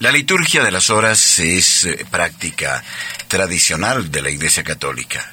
La 0.00 0.12
liturgia 0.12 0.62
de 0.62 0.70
las 0.70 0.90
horas 0.90 1.40
es 1.40 1.84
eh, 1.84 2.06
práctica 2.08 2.84
tradicional 3.26 4.12
de 4.12 4.22
la 4.22 4.30
Iglesia 4.30 4.62
Católica. 4.62 5.28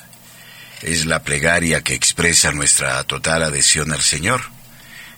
Es 0.82 1.06
la 1.06 1.22
plegaria 1.22 1.82
que 1.82 1.94
expresa 1.94 2.52
nuestra 2.52 3.04
total 3.04 3.44
adhesión 3.44 3.92
al 3.92 4.02
Señor 4.02 4.42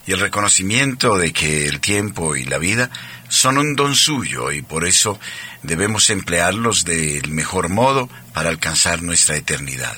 y 0.06 0.12
el 0.12 0.20
reconocimiento 0.20 1.18
de 1.18 1.32
que 1.32 1.66
el 1.66 1.80
tiempo 1.80 2.36
y 2.36 2.44
la 2.44 2.58
vida 2.58 2.90
son 3.30 3.58
un 3.58 3.78
don 3.78 3.96
suyo 3.96 4.52
y 4.52 4.64
por 4.64 4.86
eso 4.86 5.18
debemos 5.64 6.10
emplearlos 6.10 6.84
del 6.84 7.30
mejor 7.30 7.70
modo 7.70 8.10
para 8.34 8.50
alcanzar 8.50 9.02
nuestra 9.02 9.38
eternidad. 9.38 9.96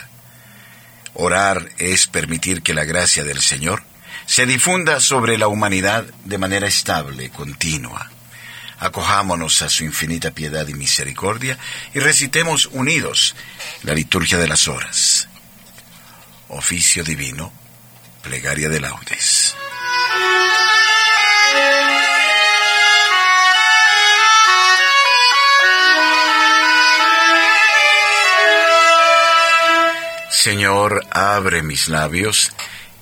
Orar 1.15 1.69
es 1.79 2.05
permitir 2.05 2.61
que 2.61 2.75
la 2.75 2.83
gracia 2.83 3.23
del 3.23 3.41
Señor 3.41 3.81
se 4.27 4.45
difunda 4.45 4.99
sobre 4.99 5.39
la 5.39 5.47
humanidad 5.47 6.05
de 6.25 6.37
manera 6.37 6.67
estable, 6.67 7.31
continua 7.31 8.11
acojámonos 8.79 9.61
a 9.61 9.69
su 9.69 9.83
infinita 9.83 10.31
piedad 10.31 10.67
y 10.67 10.73
misericordia 10.73 11.57
y 11.93 11.99
recitemos 11.99 12.67
unidos 12.67 13.35
la 13.83 13.93
liturgia 13.93 14.37
de 14.37 14.47
las 14.47 14.67
horas. 14.67 15.27
Oficio 16.47 17.03
divino, 17.03 17.51
plegaria 18.23 18.69
de 18.69 18.79
laudes. 18.79 19.55
Señor, 30.31 31.05
abre 31.11 31.63
mis 31.63 31.89
labios, 31.89 32.53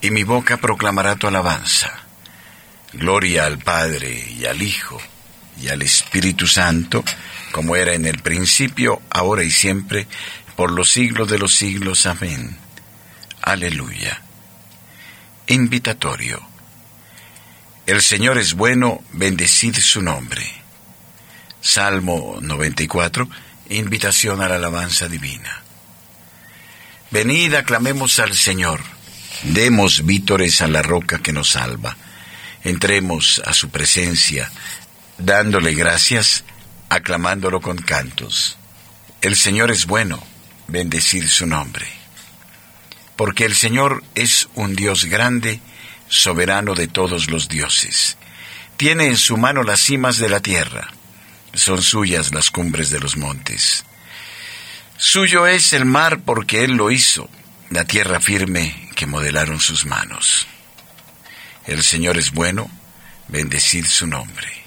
y 0.02 0.10
mi 0.10 0.24
boca 0.24 0.58
proclamará 0.58 1.16
tu 1.16 1.28
alabanza. 1.28 2.00
Gloria 2.94 3.46
al 3.46 3.60
Padre 3.60 4.28
y 4.32 4.46
al 4.46 4.62
Hijo 4.64 5.00
y 5.62 5.70
al 5.70 5.82
Espíritu 5.82 6.48
Santo, 6.48 7.04
como 7.52 7.76
era 7.76 7.94
en 7.94 8.06
el 8.06 8.20
principio, 8.20 9.02
ahora 9.10 9.44
y 9.44 9.52
siempre, 9.52 10.08
por 10.56 10.72
los 10.72 10.90
siglos 10.90 11.30
de 11.30 11.40
los 11.40 11.54
siglos. 11.54 12.06
Amén. 12.06 12.58
Aleluya. 13.42 14.22
Invitatorio. 15.48 16.42
El 17.86 18.02
Señor 18.02 18.38
es 18.38 18.54
bueno, 18.54 19.02
bendecid 19.14 19.76
su 19.78 20.02
nombre. 20.02 20.46
Salmo 21.62 22.38
94, 22.42 23.28
invitación 23.70 24.42
a 24.42 24.50
la 24.50 24.56
alabanza 24.56 25.08
divina. 25.08 25.64
Venid, 27.10 27.54
aclamemos 27.54 28.20
al 28.20 28.36
Señor, 28.36 28.82
demos 29.44 30.06
vítores 30.06 30.62
a 30.62 30.68
la 30.68 30.82
roca 30.82 31.20
que 31.20 31.32
nos 31.32 31.52
salva, 31.52 31.96
entremos 32.64 33.42
a 33.46 33.54
su 33.54 33.70
presencia 33.70 34.52
dándole 35.18 35.74
gracias, 35.74 36.44
aclamándolo 36.90 37.62
con 37.62 37.78
cantos. 37.78 38.58
El 39.22 39.36
Señor 39.36 39.72
es 39.72 39.86
bueno, 39.86 40.24
bendecir 40.68 41.30
su 41.30 41.46
nombre. 41.46 41.88
Porque 43.16 43.46
el 43.46 43.56
Señor 43.56 44.04
es 44.16 44.48
un 44.54 44.76
Dios 44.76 45.06
grande, 45.06 45.60
soberano 46.08 46.76
de 46.76 46.88
todos 46.88 47.30
los 47.30 47.50
dioses. 47.50 48.18
Tiene 48.78 49.08
en 49.08 49.18
su 49.18 49.38
mano 49.38 49.64
las 49.64 49.82
cimas 49.82 50.18
de 50.18 50.30
la 50.30 50.40
tierra, 50.40 50.94
son 51.54 51.82
suyas 51.82 52.34
las 52.34 52.52
cumbres 52.52 52.92
de 52.92 53.00
los 53.00 53.18
montes. 53.18 53.84
Suyo 54.98 55.48
es 55.48 55.74
el 55.74 55.86
mar 55.86 56.22
porque 56.24 56.64
Él 56.64 56.74
lo 56.74 56.92
hizo, 56.92 57.30
la 57.70 57.86
tierra 57.86 58.20
firme 58.20 58.90
que 58.96 59.06
modelaron 59.06 59.60
sus 59.60 59.86
manos. 59.86 60.48
El 61.66 61.84
Señor 61.84 62.18
es 62.18 62.32
bueno, 62.32 62.70
bendecir 63.28 63.88
su 63.88 64.08
nombre. 64.08 64.67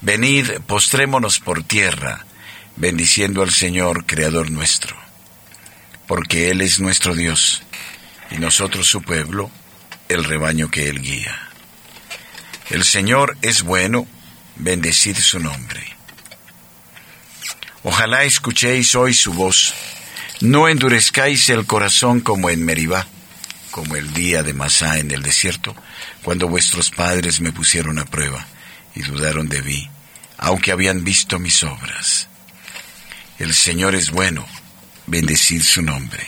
Venid, 0.00 0.60
postrémonos 0.66 1.40
por 1.40 1.64
tierra, 1.64 2.24
bendiciendo 2.76 3.42
al 3.42 3.50
Señor, 3.50 4.06
Creador 4.06 4.48
nuestro, 4.48 4.96
porque 6.06 6.50
Él 6.50 6.60
es 6.60 6.78
nuestro 6.78 7.16
Dios, 7.16 7.62
y 8.30 8.38
nosotros 8.38 8.86
su 8.86 9.02
pueblo, 9.02 9.50
el 10.08 10.22
rebaño 10.22 10.70
que 10.70 10.88
Él 10.88 11.02
guía. 11.02 11.48
El 12.70 12.84
Señor 12.84 13.36
es 13.42 13.62
bueno, 13.62 14.06
bendecid 14.54 15.16
su 15.16 15.40
nombre. 15.40 15.84
Ojalá 17.82 18.22
escuchéis 18.22 18.94
hoy 18.94 19.14
su 19.14 19.32
voz, 19.32 19.74
no 20.40 20.68
endurezcáis 20.68 21.48
el 21.48 21.66
corazón 21.66 22.20
como 22.20 22.50
en 22.50 22.64
Meribá, 22.64 23.08
como 23.72 23.96
el 23.96 24.12
día 24.12 24.44
de 24.44 24.52
Masá 24.52 25.00
en 25.00 25.10
el 25.10 25.24
desierto, 25.24 25.74
cuando 26.22 26.46
vuestros 26.46 26.90
padres 26.90 27.40
me 27.40 27.50
pusieron 27.50 27.98
a 27.98 28.04
prueba 28.04 28.46
y 28.98 29.02
dudaron 29.02 29.48
de 29.48 29.62
mí, 29.62 29.88
aunque 30.38 30.72
habían 30.72 31.04
visto 31.04 31.38
mis 31.38 31.62
obras. 31.62 32.26
El 33.38 33.54
Señor 33.54 33.94
es 33.94 34.10
bueno, 34.10 34.44
bendecid 35.06 35.62
su 35.62 35.82
nombre. 35.82 36.26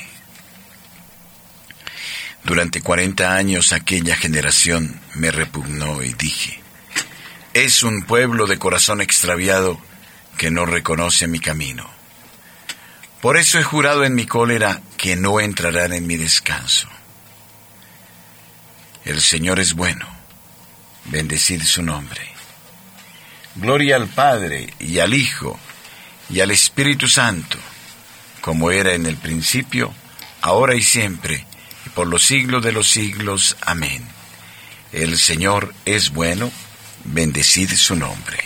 Durante 2.44 2.80
cuarenta 2.80 3.34
años 3.34 3.72
aquella 3.72 4.14
generación 4.14 5.00
me 5.14 5.32
repugnó 5.32 6.00
y 6.02 6.12
dije, 6.12 6.62
es 7.54 7.82
un 7.82 8.04
pueblo 8.04 8.46
de 8.46 8.58
corazón 8.58 9.00
extraviado 9.00 9.80
que 10.38 10.52
no 10.52 10.64
reconoce 10.64 11.26
mi 11.26 11.40
camino. 11.40 11.90
Por 13.20 13.36
eso 13.36 13.58
he 13.58 13.64
jurado 13.64 14.04
en 14.04 14.14
mi 14.14 14.26
cólera 14.26 14.80
que 14.96 15.16
no 15.16 15.40
entrarán 15.40 15.92
en 15.92 16.06
mi 16.06 16.16
descanso. 16.16 16.88
El 19.04 19.20
Señor 19.20 19.58
es 19.58 19.74
bueno, 19.74 20.06
bendecid 21.06 21.62
su 21.64 21.82
nombre. 21.82 22.39
Gloria 23.60 23.96
al 23.96 24.08
Padre 24.08 24.72
y 24.78 25.00
al 25.00 25.12
Hijo 25.12 25.58
y 26.30 26.40
al 26.40 26.50
Espíritu 26.50 27.08
Santo, 27.08 27.58
como 28.40 28.70
era 28.70 28.94
en 28.94 29.04
el 29.04 29.18
principio, 29.18 29.92
ahora 30.40 30.74
y 30.74 30.82
siempre, 30.82 31.44
y 31.84 31.90
por 31.90 32.06
los 32.06 32.22
siglos 32.22 32.62
de 32.62 32.72
los 32.72 32.88
siglos. 32.88 33.58
Amén. 33.60 34.02
El 34.92 35.18
Señor 35.18 35.74
es 35.84 36.10
bueno, 36.10 36.50
bendecid 37.04 37.70
su 37.74 37.96
nombre. 37.96 38.38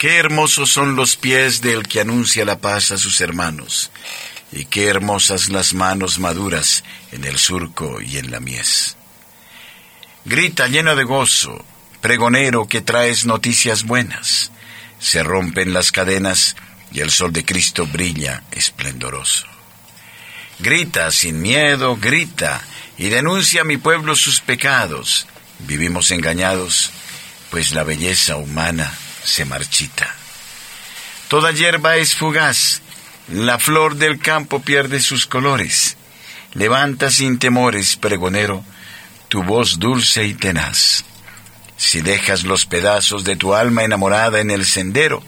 Qué 0.00 0.16
hermosos 0.16 0.72
son 0.72 0.96
los 0.96 1.16
pies 1.16 1.60
del 1.60 1.86
que 1.86 2.00
anuncia 2.00 2.46
la 2.46 2.58
paz 2.58 2.90
a 2.90 2.96
sus 2.96 3.20
hermanos, 3.20 3.90
y 4.50 4.64
qué 4.64 4.86
hermosas 4.86 5.50
las 5.50 5.74
manos 5.74 6.18
maduras 6.18 6.84
en 7.12 7.24
el 7.24 7.36
surco 7.36 8.00
y 8.00 8.16
en 8.16 8.30
la 8.30 8.40
mies. 8.40 8.96
Grita 10.24 10.68
lleno 10.68 10.96
de 10.96 11.04
gozo, 11.04 11.66
pregonero 12.00 12.66
que 12.66 12.80
traes 12.80 13.26
noticias 13.26 13.84
buenas. 13.84 14.52
Se 14.98 15.22
rompen 15.22 15.74
las 15.74 15.92
cadenas 15.92 16.56
y 16.92 17.00
el 17.00 17.10
sol 17.10 17.34
de 17.34 17.44
Cristo 17.44 17.86
brilla 17.86 18.44
esplendoroso. 18.52 19.44
Grita 20.60 21.10
sin 21.10 21.42
miedo, 21.42 21.98
grita 21.98 22.62
y 22.96 23.10
denuncia 23.10 23.60
a 23.60 23.64
mi 23.64 23.76
pueblo 23.76 24.16
sus 24.16 24.40
pecados. 24.40 25.26
Vivimos 25.58 26.10
engañados, 26.10 26.90
pues 27.50 27.72
la 27.72 27.84
belleza 27.84 28.36
humana 28.36 28.90
se 29.24 29.44
marchita. 29.44 30.14
Toda 31.28 31.52
hierba 31.52 31.96
es 31.96 32.14
fugaz, 32.14 32.82
la 33.28 33.58
flor 33.58 33.96
del 33.96 34.18
campo 34.18 34.60
pierde 34.60 35.00
sus 35.00 35.26
colores. 35.26 35.96
Levanta 36.54 37.10
sin 37.10 37.38
temores, 37.38 37.96
pregonero, 37.96 38.64
tu 39.28 39.44
voz 39.44 39.78
dulce 39.78 40.24
y 40.24 40.34
tenaz. 40.34 41.04
Si 41.76 42.00
dejas 42.00 42.42
los 42.42 42.66
pedazos 42.66 43.24
de 43.24 43.36
tu 43.36 43.54
alma 43.54 43.84
enamorada 43.84 44.40
en 44.40 44.50
el 44.50 44.66
sendero, 44.66 45.22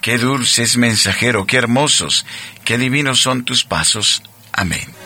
qué 0.00 0.18
dulces 0.18 0.76
mensajero, 0.76 1.46
qué 1.46 1.58
hermosos, 1.58 2.24
qué 2.64 2.78
divinos 2.78 3.20
son 3.20 3.44
tus 3.44 3.64
pasos. 3.64 4.22
Amén. 4.52 5.01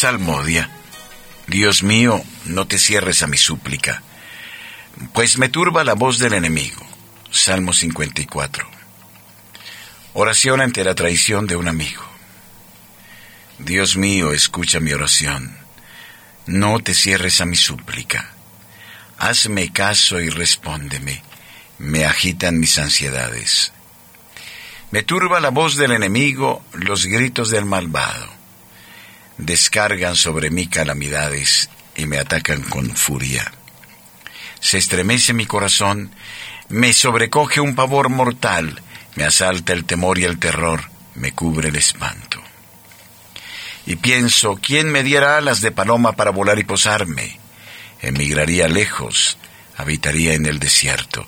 Salmodia. 0.00 0.70
Dios 1.46 1.82
mío, 1.82 2.24
no 2.46 2.66
te 2.66 2.78
cierres 2.78 3.22
a 3.22 3.26
mi 3.26 3.36
súplica, 3.36 4.02
pues 5.12 5.36
me 5.36 5.50
turba 5.50 5.84
la 5.84 5.92
voz 5.92 6.18
del 6.18 6.32
enemigo. 6.32 6.80
Salmo 7.30 7.74
54. 7.74 8.66
Oración 10.14 10.62
ante 10.62 10.84
la 10.84 10.94
traición 10.94 11.46
de 11.46 11.56
un 11.56 11.68
amigo. 11.68 12.02
Dios 13.58 13.98
mío, 13.98 14.32
escucha 14.32 14.80
mi 14.80 14.94
oración. 14.94 15.54
No 16.46 16.78
te 16.78 16.94
cierres 16.94 17.42
a 17.42 17.44
mi 17.44 17.56
súplica. 17.56 18.30
Hazme 19.18 19.70
caso 19.70 20.18
y 20.18 20.30
respóndeme. 20.30 21.22
Me 21.76 22.06
agitan 22.06 22.58
mis 22.58 22.78
ansiedades. 22.78 23.74
Me 24.92 25.02
turba 25.02 25.40
la 25.40 25.50
voz 25.50 25.76
del 25.76 25.92
enemigo, 25.92 26.64
los 26.72 27.04
gritos 27.04 27.50
del 27.50 27.66
malvado. 27.66 28.39
Descargan 29.40 30.16
sobre 30.16 30.50
mí 30.50 30.66
calamidades 30.66 31.70
y 31.96 32.06
me 32.06 32.18
atacan 32.18 32.62
con 32.62 32.96
furia. 32.96 33.50
Se 34.60 34.78
estremece 34.78 35.32
mi 35.32 35.46
corazón, 35.46 36.14
me 36.68 36.92
sobrecoge 36.92 37.60
un 37.60 37.74
pavor 37.74 38.08
mortal, 38.08 38.80
me 39.16 39.24
asalta 39.24 39.72
el 39.72 39.84
temor 39.84 40.18
y 40.18 40.24
el 40.24 40.38
terror, 40.38 40.82
me 41.14 41.32
cubre 41.32 41.70
el 41.70 41.76
espanto. 41.76 42.40
Y 43.86 43.96
pienso, 43.96 44.58
¿quién 44.62 44.90
me 44.90 45.02
diera 45.02 45.36
alas 45.36 45.60
de 45.60 45.72
paloma 45.72 46.12
para 46.12 46.30
volar 46.30 46.58
y 46.58 46.64
posarme? 46.64 47.40
Emigraría 48.02 48.68
lejos, 48.68 49.38
habitaría 49.76 50.34
en 50.34 50.46
el 50.46 50.58
desierto 50.58 51.26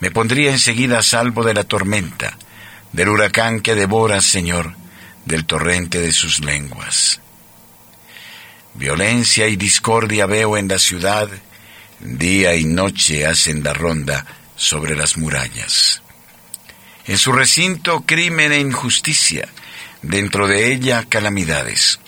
me 0.00 0.10
pondría 0.10 0.50
enseguida 0.50 0.98
a 0.98 1.02
salvo 1.02 1.44
de 1.44 1.54
la 1.54 1.64
tormenta, 1.64 2.36
del 2.92 3.10
huracán 3.10 3.60
que 3.60 3.74
devora, 3.74 4.20
Señor, 4.20 4.74
del 5.24 5.44
torrente 5.46 6.00
de 6.00 6.12
sus 6.12 6.40
lenguas. 6.40 7.20
Violencia 8.74 9.48
y 9.48 9.56
discordia 9.56 10.26
veo 10.26 10.56
en 10.56 10.68
la 10.68 10.78
ciudad, 10.78 11.28
día 12.00 12.54
y 12.54 12.64
noche 12.64 13.26
hacen 13.26 13.62
la 13.62 13.72
ronda 13.72 14.26
sobre 14.56 14.96
las 14.96 15.16
murallas. 15.16 16.02
En 17.06 17.18
su 17.18 17.32
recinto 17.32 18.02
crimen 18.02 18.52
e 18.52 18.60
injusticia, 18.60 19.48
dentro 20.02 20.46
de 20.46 20.72
ella 20.72 21.04
calamidades. 21.08 21.98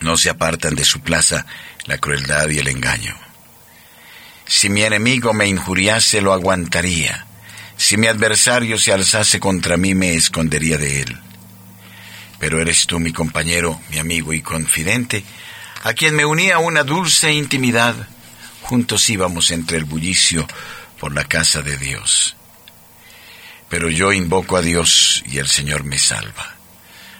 No 0.00 0.16
se 0.16 0.30
apartan 0.30 0.74
de 0.74 0.84
su 0.84 1.00
plaza 1.00 1.46
la 1.86 1.98
crueldad 1.98 2.48
y 2.48 2.58
el 2.58 2.68
engaño. 2.68 3.16
Si 4.46 4.68
mi 4.68 4.82
enemigo 4.82 5.32
me 5.32 5.46
injuriase, 5.46 6.20
lo 6.20 6.32
aguantaría. 6.32 7.26
Si 7.76 7.96
mi 7.96 8.06
adversario 8.06 8.78
se 8.78 8.92
alzase 8.92 9.40
contra 9.40 9.76
mí, 9.76 9.94
me 9.94 10.14
escondería 10.14 10.76
de 10.76 11.02
él. 11.02 11.20
Pero 12.42 12.60
eres 12.60 12.88
tú 12.88 12.98
mi 12.98 13.12
compañero, 13.12 13.80
mi 13.88 13.98
amigo 13.98 14.32
y 14.32 14.42
confidente, 14.42 15.22
a 15.84 15.92
quien 15.92 16.16
me 16.16 16.24
unía 16.24 16.58
una 16.58 16.82
dulce 16.82 17.32
intimidad. 17.32 17.94
Juntos 18.62 19.08
íbamos 19.10 19.52
entre 19.52 19.78
el 19.78 19.84
bullicio 19.84 20.48
por 20.98 21.14
la 21.14 21.22
casa 21.22 21.62
de 21.62 21.76
Dios. 21.76 22.34
Pero 23.68 23.90
yo 23.90 24.12
invoco 24.12 24.56
a 24.56 24.60
Dios 24.60 25.22
y 25.24 25.38
el 25.38 25.46
Señor 25.46 25.84
me 25.84 26.00
salva. 26.00 26.56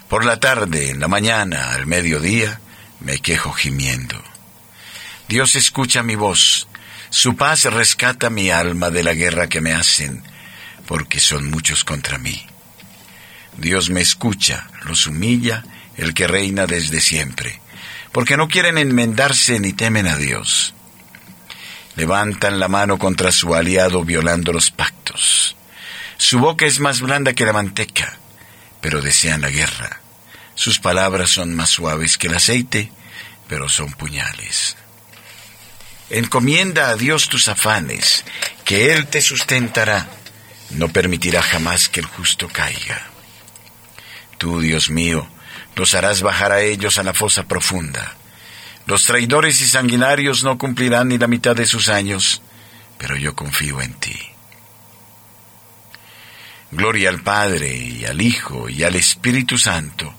Por 0.09 0.25
la 0.25 0.41
tarde, 0.41 0.91
en 0.91 0.99
la 0.99 1.07
mañana, 1.07 1.73
al 1.73 1.87
mediodía, 1.87 2.61
me 2.99 3.21
quejo 3.21 3.53
gimiendo. 3.53 4.21
Dios 5.29 5.55
escucha 5.55 6.03
mi 6.03 6.17
voz, 6.17 6.67
su 7.11 7.37
paz 7.37 7.63
rescata 7.67 8.29
mi 8.29 8.51
alma 8.51 8.91
de 8.91 9.05
la 9.05 9.15
guerra 9.15 9.49
que 9.49 9.61
me 9.61 9.73
hacen, 9.73 10.25
porque 10.89 11.21
son 11.21 11.49
muchos 11.49 11.85
contra 11.85 12.19
mí. 12.19 12.45
Dios 13.57 13.91
me 13.91 14.01
escucha, 14.01 14.69
los 14.85 15.07
humilla, 15.07 15.63
el 15.97 16.15
que 16.15 16.27
reina 16.27 16.67
desde 16.67 17.01
siempre, 17.01 17.61
porque 18.13 18.37
no 18.37 18.49
quieren 18.49 18.79
enmendarse 18.79 19.61
ni 19.61 19.73
temen 19.73 20.07
a 20.07 20.17
Dios. 20.17 20.75
Levantan 21.97 22.59
la 22.59 22.69
mano 22.69 22.99
contra 22.99 23.33
su 23.33 23.55
aliado 23.55 24.05
violando 24.05 24.53
los 24.53 24.71
pactos. 24.71 25.57
Su 26.17 26.39
boca 26.39 26.67
es 26.67 26.81
más 26.81 27.01
blanda 27.01 27.35
que 27.35 27.45
la 27.45 27.53
manteca, 27.53 28.17
pero 28.81 29.03
desean 29.03 29.43
la 29.43 29.51
guerra. 29.51 30.01
Sus 30.55 30.79
palabras 30.79 31.31
son 31.31 31.55
más 31.55 31.71
suaves 31.71 32.17
que 32.17 32.29
el 32.29 32.35
aceite, 32.35 32.91
pero 33.49 33.69
son 33.69 33.93
puñales. 33.93 34.77
Encomienda 36.11 36.89
a 36.89 36.97
Dios 36.97 37.29
tus 37.29 37.49
afanes, 37.49 38.25
que 38.65 38.93
Él 38.93 39.07
te 39.07 39.21
sustentará. 39.21 40.07
No 40.71 40.89
permitirá 40.89 41.43
jamás 41.43 41.89
que 41.89 42.01
el 42.01 42.07
justo 42.07 42.49
caiga. 42.49 43.12
Tú, 44.43 44.61
Dios 44.61 44.91
mío, 44.91 45.25
los 45.77 45.95
harás 45.95 46.21
bajar 46.21 46.51
a 46.51 46.63
ellos 46.63 46.99
a 46.99 47.05
la 47.05 47.15
fosa 47.15 47.45
profunda. 47.45 48.17
Los 48.87 49.05
traidores 49.05 49.61
y 49.61 49.69
sanguinarios 49.69 50.43
no 50.43 50.59
cumplirán 50.59 51.07
ni 51.07 51.17
la 51.17 51.29
mitad 51.29 51.55
de 51.55 51.65
sus 51.65 51.89
años, 51.89 52.43
pero 52.99 53.17
yo 53.17 53.37
confío 53.37 53.81
en 53.81 53.95
ti. 53.95 54.19
Gloria 56.73 57.11
al 57.11 57.23
Padre 57.23 57.73
y 57.73 58.05
al 58.05 58.21
Hijo 58.21 58.69
y 58.69 58.83
al 58.83 58.97
Espíritu 58.97 59.59
Santo, 59.59 60.13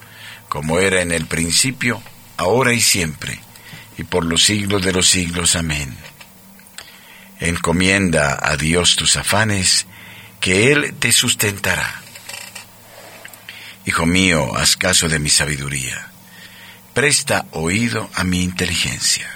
como 0.48 0.80
era 0.80 1.02
en 1.02 1.12
el 1.12 1.26
principio, 1.26 2.02
ahora 2.38 2.72
y 2.72 2.80
siempre 2.80 3.42
y 3.98 4.04
por 4.04 4.24
los 4.24 4.46
siglos 4.46 4.84
de 4.84 4.94
los 4.94 5.10
siglos. 5.10 5.58
Amén. 5.58 5.98
Encomienda 7.42 8.40
a 8.42 8.56
Dios 8.56 8.96
tus 8.96 9.18
afanes, 9.18 9.86
que 10.40 10.72
Él 10.72 10.96
te 10.98 11.12
sustentará. 11.12 12.03
Hijo 13.86 14.06
mío, 14.06 14.56
haz 14.56 14.78
caso 14.78 15.10
de 15.10 15.20
mi 15.20 15.30
sabiduría. 15.30 16.10
Presta 16.94 17.46
oído 17.52 18.10
a 18.14 18.24
mi 18.24 18.44
inteligencia. 18.44 19.30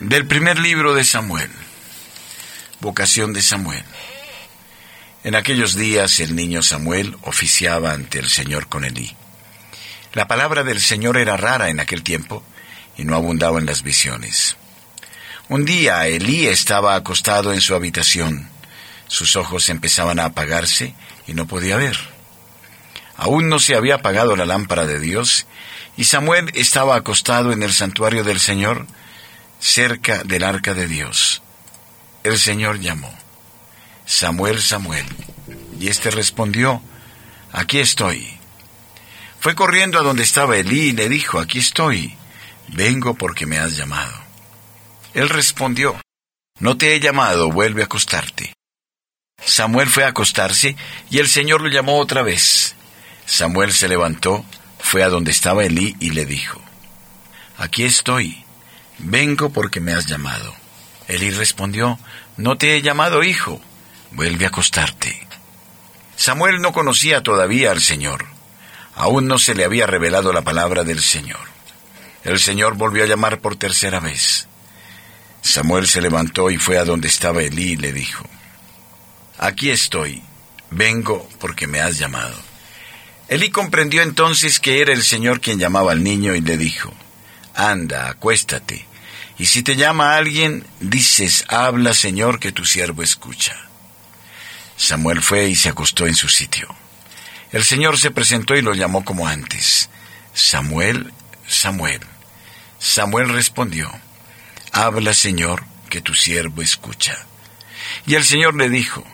Del 0.00 0.26
primer 0.26 0.58
libro 0.58 0.94
de 0.94 1.04
Samuel 1.04 1.50
vocación 2.82 3.32
de 3.32 3.42
Samuel. 3.42 3.84
En 5.22 5.36
aquellos 5.36 5.76
días 5.76 6.18
el 6.18 6.34
niño 6.34 6.62
Samuel 6.62 7.16
oficiaba 7.22 7.92
ante 7.92 8.18
el 8.18 8.28
Señor 8.28 8.68
con 8.68 8.84
Elí. 8.84 9.14
La 10.14 10.28
palabra 10.28 10.62
del 10.62 10.80
Señor 10.80 11.16
era 11.16 11.36
rara 11.36 11.68
en 11.68 11.80
aquel 11.80 12.02
tiempo 12.02 12.42
y 12.96 13.04
no 13.04 13.16
abundaba 13.16 13.58
en 13.58 13.66
las 13.66 13.82
visiones. 13.82 14.56
Un 15.48 15.64
día 15.64 16.06
Elí 16.06 16.46
estaba 16.46 16.94
acostado 16.94 17.52
en 17.52 17.60
su 17.60 17.74
habitación. 17.74 18.48
Sus 19.08 19.36
ojos 19.36 19.68
empezaban 19.68 20.18
a 20.18 20.26
apagarse 20.26 20.94
y 21.26 21.34
no 21.34 21.46
podía 21.46 21.76
ver. 21.76 21.96
Aún 23.16 23.48
no 23.48 23.58
se 23.58 23.74
había 23.74 23.96
apagado 23.96 24.36
la 24.36 24.46
lámpara 24.46 24.86
de 24.86 25.00
Dios 25.00 25.46
y 25.96 26.04
Samuel 26.04 26.50
estaba 26.54 26.96
acostado 26.96 27.52
en 27.52 27.62
el 27.62 27.72
santuario 27.72 28.24
del 28.24 28.40
Señor 28.40 28.86
cerca 29.60 30.24
del 30.24 30.44
arca 30.44 30.74
de 30.74 30.88
Dios 30.88 31.42
el 32.22 32.38
Señor 32.38 32.78
llamó, 32.78 33.12
Samuel, 34.06 34.60
Samuel, 34.60 35.04
y 35.78 35.88
éste 35.88 36.10
respondió, 36.10 36.82
aquí 37.52 37.80
estoy. 37.80 38.38
Fue 39.42 39.56
corriendo 39.56 39.98
a 39.98 40.02
donde 40.02 40.22
estaba 40.22 40.56
Elí 40.56 40.90
y 40.90 40.92
le 40.92 41.08
dijo, 41.08 41.40
aquí 41.40 41.58
estoy, 41.58 42.14
vengo 42.68 43.14
porque 43.14 43.44
me 43.44 43.58
has 43.58 43.76
llamado. 43.76 44.14
Él 45.14 45.28
respondió, 45.28 46.00
no 46.60 46.76
te 46.76 46.94
he 46.94 47.00
llamado, 47.00 47.50
vuelve 47.50 47.82
a 47.82 47.86
acostarte. 47.86 48.54
Samuel 49.44 49.88
fue 49.88 50.04
a 50.04 50.10
acostarse 50.10 50.76
y 51.10 51.18
el 51.18 51.26
Señor 51.26 51.60
lo 51.60 51.66
llamó 51.66 51.98
otra 51.98 52.22
vez. 52.22 52.76
Samuel 53.26 53.72
se 53.72 53.88
levantó, 53.88 54.44
fue 54.78 55.02
a 55.02 55.08
donde 55.08 55.32
estaba 55.32 55.64
Elí 55.64 55.96
y 55.98 56.10
le 56.10 56.24
dijo, 56.24 56.62
Aquí 57.58 57.82
estoy, 57.82 58.44
vengo 58.98 59.50
porque 59.50 59.80
me 59.80 59.92
has 59.92 60.06
llamado. 60.06 60.54
Elí 61.08 61.30
respondió, 61.30 61.98
No 62.36 62.58
te 62.58 62.76
he 62.76 62.80
llamado 62.82 63.24
hijo, 63.24 63.60
vuelve 64.12 64.44
a 64.44 64.48
acostarte. 64.50 65.26
Samuel 66.14 66.60
no 66.60 66.72
conocía 66.72 67.24
todavía 67.24 67.72
al 67.72 67.80
Señor, 67.80 68.31
aún 69.02 69.26
no 69.26 69.36
se 69.40 69.56
le 69.56 69.64
había 69.64 69.84
revelado 69.84 70.32
la 70.32 70.42
palabra 70.42 70.84
del 70.84 71.02
Señor. 71.02 71.40
El 72.22 72.38
Señor 72.38 72.76
volvió 72.76 73.02
a 73.02 73.08
llamar 73.08 73.40
por 73.40 73.56
tercera 73.56 73.98
vez. 73.98 74.46
Samuel 75.40 75.88
se 75.88 76.00
levantó 76.00 76.52
y 76.52 76.56
fue 76.56 76.78
a 76.78 76.84
donde 76.84 77.08
estaba 77.08 77.42
Elí 77.42 77.72
y 77.72 77.76
le 77.76 77.92
dijo, 77.92 78.24
Aquí 79.38 79.70
estoy, 79.70 80.22
vengo 80.70 81.28
porque 81.40 81.66
me 81.66 81.80
has 81.80 81.98
llamado. 81.98 82.36
Elí 83.26 83.50
comprendió 83.50 84.02
entonces 84.02 84.60
que 84.60 84.80
era 84.80 84.92
el 84.92 85.02
Señor 85.02 85.40
quien 85.40 85.58
llamaba 85.58 85.90
al 85.90 86.04
niño 86.04 86.36
y 86.36 86.40
le 86.40 86.56
dijo, 86.56 86.94
Anda, 87.56 88.08
acuéstate. 88.08 88.86
Y 89.36 89.46
si 89.46 89.64
te 89.64 89.74
llama 89.74 90.14
alguien, 90.16 90.64
dices, 90.78 91.44
habla 91.48 91.92
Señor, 91.92 92.38
que 92.38 92.52
tu 92.52 92.64
siervo 92.64 93.02
escucha. 93.02 93.56
Samuel 94.76 95.22
fue 95.22 95.48
y 95.48 95.56
se 95.56 95.70
acostó 95.70 96.06
en 96.06 96.14
su 96.14 96.28
sitio. 96.28 96.72
El 97.52 97.64
Señor 97.64 97.98
se 97.98 98.10
presentó 98.10 98.56
y 98.56 98.62
lo 98.62 98.74
llamó 98.74 99.04
como 99.04 99.28
antes. 99.28 99.90
Samuel, 100.32 101.12
Samuel. 101.46 102.00
Samuel 102.78 103.28
respondió, 103.28 103.92
Habla, 104.72 105.12
Señor, 105.12 105.64
que 105.90 106.00
tu 106.00 106.14
siervo 106.14 106.62
escucha. 106.62 107.26
Y 108.06 108.14
el 108.14 108.24
Señor 108.24 108.54
le 108.54 108.70
dijo, 108.70 109.04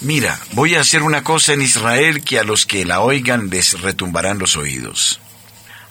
Mira, 0.00 0.38
voy 0.52 0.74
a 0.74 0.80
hacer 0.80 1.02
una 1.02 1.22
cosa 1.22 1.52
en 1.52 1.62
Israel 1.62 2.24
que 2.24 2.38
a 2.38 2.44
los 2.44 2.66
que 2.66 2.84
la 2.84 3.00
oigan 3.00 3.48
les 3.48 3.80
retumbarán 3.80 4.38
los 4.38 4.56
oídos. 4.56 5.20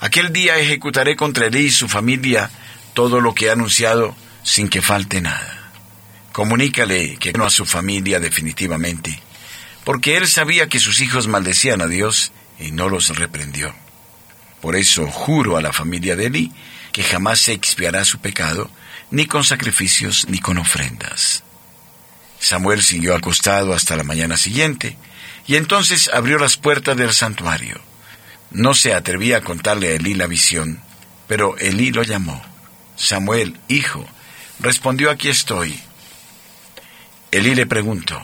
Aquel 0.02 0.34
día 0.34 0.58
ejecutaré 0.58 1.16
contra 1.16 1.48
él 1.48 1.56
y 1.56 1.72
su 1.72 1.88
familia 1.88 2.52
todo 2.94 3.22
lo 3.22 3.34
que 3.34 3.46
he 3.46 3.52
anunciado 3.52 4.16
sin 4.44 4.68
que 4.68 4.82
falte 4.82 5.22
nada. 5.22 5.72
Comunícale 6.34 7.16
que 7.18 7.32
no 7.32 7.46
a 7.46 7.50
su 7.50 7.66
familia 7.66 8.20
definitivamente, 8.20 9.20
porque 9.84 10.18
él 10.18 10.28
sabía 10.28 10.68
que 10.68 10.80
sus 10.80 11.02
hijos 11.02 11.28
maldecían 11.28 11.82
a 11.82 11.88
Dios 11.88 12.32
y 12.60 12.72
no 12.72 12.90
los 12.90 13.16
reprendió. 13.18 13.74
Por 14.62 14.76
eso 14.76 15.08
juro 15.08 15.58
a 15.58 15.62
la 15.62 15.74
familia 15.74 16.16
de 16.16 16.28
Eli 16.28 16.52
que 16.94 17.04
jamás 17.04 17.40
se 17.40 17.54
expiará 17.54 18.06
su 18.06 18.20
pecado, 18.20 18.70
ni 19.12 19.26
con 19.26 19.44
sacrificios 19.44 20.28
ni 20.30 20.40
con 20.40 20.58
ofrendas. 20.58 21.44
Samuel 22.40 22.84
siguió 22.84 23.16
acostado 23.16 23.74
hasta 23.74 23.96
la 23.96 24.04
mañana 24.04 24.38
siguiente, 24.38 24.96
y 25.48 25.56
entonces 25.56 26.10
abrió 26.14 26.38
las 26.38 26.56
puertas 26.56 26.96
del 26.96 27.12
santuario. 27.12 27.82
No 28.52 28.76
se 28.76 28.94
atrevía 28.94 29.38
a 29.38 29.42
contarle 29.42 29.90
a 29.90 29.96
Elí 29.96 30.14
la 30.14 30.28
visión, 30.28 30.82
pero 31.28 31.58
Elí 31.58 31.92
lo 31.92 32.04
llamó. 32.04 32.42
Samuel, 32.96 33.60
hijo, 33.68 34.06
respondió 34.60 35.10
aquí 35.10 35.30
estoy. 35.30 35.80
Elí 37.32 37.56
le 37.56 37.66
preguntó, 37.66 38.22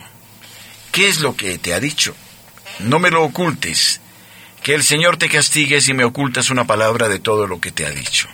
¿qué 0.92 1.08
es 1.08 1.20
lo 1.20 1.36
que 1.36 1.58
te 1.58 1.74
ha 1.74 1.80
dicho? 1.80 2.16
No 2.80 3.00
me 3.00 3.12
lo 3.12 3.24
ocultes, 3.24 4.02
que 4.64 4.74
el 4.76 4.84
Señor 4.84 5.18
te 5.18 5.30
castigue 5.30 5.82
si 5.82 5.94
me 5.94 6.04
ocultas 6.04 6.50
una 6.50 6.66
palabra 6.66 7.08
de 7.08 7.20
todo 7.20 7.48
lo 7.48 7.60
que 7.60 7.72
te 7.72 7.86
ha 7.86 7.92
dicho. 7.92 8.28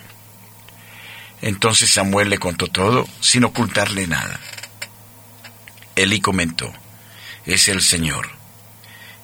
Entonces 1.41 1.91
Samuel 1.91 2.29
le 2.29 2.39
contó 2.39 2.67
todo 2.67 3.07
sin 3.19 3.43
ocultarle 3.43 4.07
nada. 4.07 4.39
Elí 5.95 6.19
comentó, 6.19 6.74
es 7.45 7.67
el 7.67 7.81
Señor, 7.81 8.29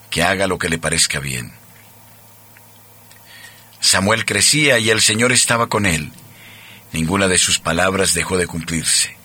que 0.09 0.23
haga 0.23 0.47
lo 0.47 0.57
que 0.57 0.69
le 0.69 0.77
parezca 0.77 1.19
bien. 1.19 1.51
Samuel 3.79 4.25
crecía 4.25 4.77
y 4.77 4.89
el 4.89 5.01
Señor 5.01 5.31
estaba 5.31 5.67
con 5.67 5.85
él. 5.85 6.11
Ninguna 6.93 7.27
de 7.27 7.37
sus 7.37 7.59
palabras 7.59 8.13
dejó 8.13 8.37
de 8.37 8.47
cumplirse. 8.47 9.17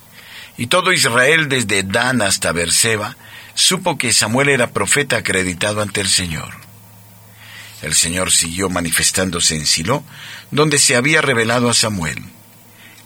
Y 0.56 0.68
todo 0.68 0.92
Israel, 0.92 1.48
desde 1.48 1.82
Dan 1.82 2.22
hasta 2.22 2.52
Berseba, 2.52 3.16
supo 3.56 3.98
que 3.98 4.12
Samuel 4.12 4.50
era 4.50 4.70
profeta 4.70 5.16
acreditado 5.16 5.82
ante 5.82 6.00
el 6.00 6.08
Señor. 6.08 6.54
El 7.82 7.94
Señor 7.94 8.30
siguió 8.30 8.68
manifestándose 8.68 9.56
en 9.56 9.66
Silo, 9.66 10.04
donde 10.50 10.78
se 10.78 10.94
había 10.94 11.20
revelado 11.20 11.68
a 11.68 11.74
Samuel. 11.74 12.22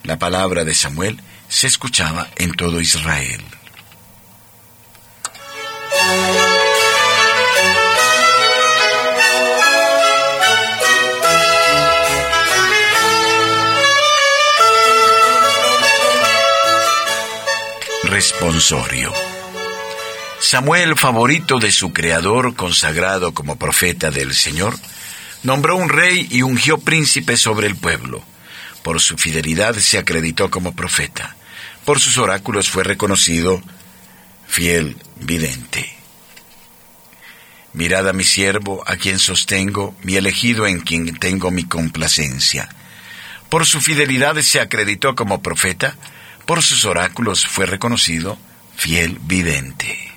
La 0.02 0.18
palabra 0.18 0.64
de 0.64 0.74
Samuel 0.74 1.20
se 1.48 1.66
escuchaba 1.66 2.28
en 2.36 2.52
todo 2.52 2.80
Israel. 2.80 3.42
Responsorio. 18.04 19.29
Samuel, 20.40 20.96
favorito 20.96 21.58
de 21.58 21.70
su 21.70 21.92
creador, 21.92 22.56
consagrado 22.56 23.34
como 23.34 23.56
profeta 23.56 24.10
del 24.10 24.34
Señor, 24.34 24.74
nombró 25.42 25.76
un 25.76 25.90
rey 25.90 26.26
y 26.30 26.40
ungió 26.40 26.78
príncipe 26.78 27.36
sobre 27.36 27.66
el 27.66 27.76
pueblo. 27.76 28.24
Por 28.82 29.02
su 29.02 29.18
fidelidad 29.18 29.74
se 29.74 29.98
acreditó 29.98 30.50
como 30.50 30.74
profeta. 30.74 31.36
Por 31.84 32.00
sus 32.00 32.16
oráculos 32.16 32.70
fue 32.70 32.84
reconocido 32.84 33.62
fiel 34.48 34.96
vidente. 35.16 35.94
Mirad 37.74 38.08
a 38.08 38.14
mi 38.14 38.24
siervo, 38.24 38.82
a 38.86 38.96
quien 38.96 39.18
sostengo, 39.18 39.94
mi 40.02 40.16
elegido 40.16 40.66
en 40.66 40.80
quien 40.80 41.18
tengo 41.18 41.50
mi 41.50 41.64
complacencia. 41.64 42.70
Por 43.50 43.66
su 43.66 43.82
fidelidad 43.82 44.40
se 44.40 44.58
acreditó 44.58 45.14
como 45.14 45.42
profeta, 45.42 45.96
por 46.46 46.62
sus 46.62 46.86
oráculos 46.86 47.46
fue 47.46 47.66
reconocido 47.66 48.38
fiel 48.74 49.18
vidente. 49.20 50.09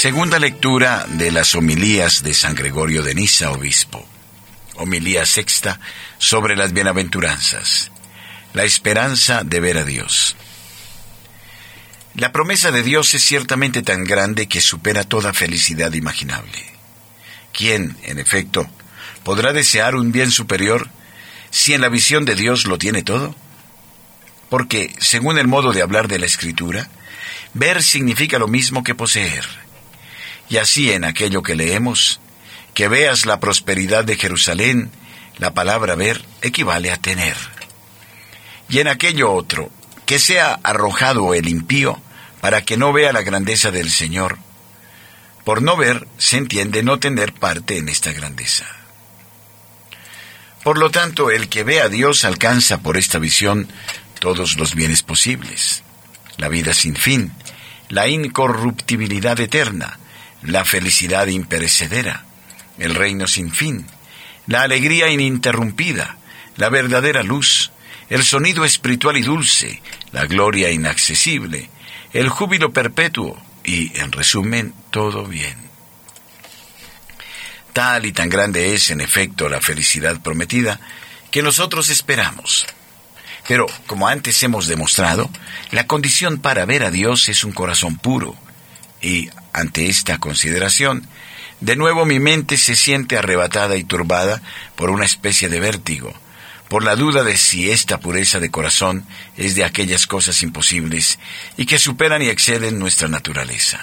Segunda 0.00 0.38
lectura 0.38 1.06
de 1.08 1.32
las 1.32 1.56
homilías 1.56 2.22
de 2.22 2.32
San 2.32 2.54
Gregorio 2.54 3.02
de 3.02 3.16
Niza, 3.16 3.50
obispo. 3.50 4.06
Homilía 4.76 5.26
sexta 5.26 5.80
sobre 6.18 6.54
las 6.54 6.72
bienaventuranzas. 6.72 7.90
La 8.54 8.62
esperanza 8.62 9.42
de 9.42 9.58
ver 9.58 9.76
a 9.76 9.82
Dios. 9.82 10.36
La 12.14 12.30
promesa 12.30 12.70
de 12.70 12.84
Dios 12.84 13.12
es 13.14 13.24
ciertamente 13.24 13.82
tan 13.82 14.04
grande 14.04 14.46
que 14.46 14.60
supera 14.60 15.02
toda 15.02 15.32
felicidad 15.32 15.92
imaginable. 15.92 16.64
¿Quién, 17.52 17.96
en 18.04 18.20
efecto, 18.20 18.70
podrá 19.24 19.52
desear 19.52 19.96
un 19.96 20.12
bien 20.12 20.30
superior 20.30 20.88
si 21.50 21.74
en 21.74 21.80
la 21.80 21.88
visión 21.88 22.24
de 22.24 22.36
Dios 22.36 22.68
lo 22.68 22.78
tiene 22.78 23.02
todo? 23.02 23.34
Porque, 24.48 24.94
según 25.00 25.40
el 25.40 25.48
modo 25.48 25.72
de 25.72 25.82
hablar 25.82 26.06
de 26.06 26.20
la 26.20 26.26
Escritura, 26.26 26.88
ver 27.52 27.82
significa 27.82 28.38
lo 28.38 28.46
mismo 28.46 28.84
que 28.84 28.94
poseer 28.94 29.66
y 30.48 30.56
así 30.58 30.92
en 30.92 31.04
aquello 31.04 31.42
que 31.42 31.54
leemos, 31.54 32.20
que 32.74 32.88
veas 32.88 33.26
la 33.26 33.40
prosperidad 33.40 34.04
de 34.04 34.16
Jerusalén, 34.16 34.90
la 35.38 35.54
palabra 35.54 35.94
ver 35.94 36.24
equivale 36.42 36.90
a 36.90 36.96
tener. 36.96 37.36
Y 38.68 38.80
en 38.80 38.88
aquello 38.88 39.32
otro, 39.32 39.70
que 40.06 40.18
sea 40.18 40.58
arrojado 40.62 41.34
el 41.34 41.48
impío 41.48 42.00
para 42.40 42.62
que 42.62 42.76
no 42.76 42.92
vea 42.92 43.12
la 43.12 43.22
grandeza 43.22 43.70
del 43.70 43.90
Señor. 43.90 44.38
Por 45.44 45.62
no 45.62 45.76
ver 45.76 46.06
se 46.18 46.36
entiende 46.36 46.82
no 46.82 46.98
tener 46.98 47.32
parte 47.32 47.78
en 47.78 47.88
esta 47.88 48.12
grandeza. 48.12 48.66
Por 50.62 50.78
lo 50.78 50.90
tanto, 50.90 51.30
el 51.30 51.48
que 51.48 51.64
ve 51.64 51.80
a 51.80 51.88
Dios 51.88 52.24
alcanza 52.24 52.78
por 52.78 52.96
esta 52.96 53.18
visión 53.18 53.68
todos 54.20 54.56
los 54.56 54.74
bienes 54.74 55.02
posibles, 55.02 55.82
la 56.36 56.48
vida 56.48 56.74
sin 56.74 56.96
fin, 56.96 57.32
la 57.88 58.08
incorruptibilidad 58.08 59.38
eterna, 59.40 59.98
la 60.42 60.64
felicidad 60.64 61.26
imperecedera, 61.26 62.24
el 62.78 62.94
reino 62.94 63.26
sin 63.26 63.52
fin, 63.52 63.86
la 64.46 64.62
alegría 64.62 65.10
ininterrumpida, 65.10 66.16
la 66.56 66.68
verdadera 66.68 67.22
luz, 67.22 67.70
el 68.08 68.24
sonido 68.24 68.64
espiritual 68.64 69.16
y 69.16 69.22
dulce, 69.22 69.82
la 70.12 70.26
gloria 70.26 70.70
inaccesible, 70.70 71.68
el 72.12 72.28
júbilo 72.28 72.72
perpetuo 72.72 73.40
y, 73.64 73.98
en 73.98 74.12
resumen, 74.12 74.72
todo 74.90 75.26
bien. 75.26 75.56
Tal 77.72 78.06
y 78.06 78.12
tan 78.12 78.28
grande 78.28 78.74
es, 78.74 78.90
en 78.90 79.00
efecto, 79.00 79.48
la 79.48 79.60
felicidad 79.60 80.20
prometida 80.20 80.80
que 81.30 81.42
nosotros 81.42 81.90
esperamos. 81.90 82.66
Pero, 83.46 83.66
como 83.86 84.08
antes 84.08 84.42
hemos 84.42 84.66
demostrado, 84.66 85.30
la 85.70 85.86
condición 85.86 86.38
para 86.38 86.64
ver 86.64 86.82
a 86.82 86.90
Dios 86.90 87.28
es 87.28 87.44
un 87.44 87.52
corazón 87.52 87.96
puro, 87.96 88.36
y 89.00 89.30
ante 89.52 89.86
esta 89.88 90.18
consideración, 90.18 91.06
de 91.60 91.76
nuevo 91.76 92.04
mi 92.04 92.20
mente 92.20 92.56
se 92.56 92.76
siente 92.76 93.16
arrebatada 93.16 93.76
y 93.76 93.84
turbada 93.84 94.42
por 94.76 94.90
una 94.90 95.04
especie 95.04 95.48
de 95.48 95.60
vértigo, 95.60 96.12
por 96.68 96.84
la 96.84 96.96
duda 96.96 97.24
de 97.24 97.36
si 97.36 97.70
esta 97.70 97.98
pureza 97.98 98.40
de 98.40 98.50
corazón 98.50 99.06
es 99.36 99.54
de 99.54 99.64
aquellas 99.64 100.06
cosas 100.06 100.42
imposibles 100.42 101.18
y 101.56 101.66
que 101.66 101.78
superan 101.78 102.22
y 102.22 102.28
exceden 102.28 102.78
nuestra 102.78 103.08
naturaleza. 103.08 103.80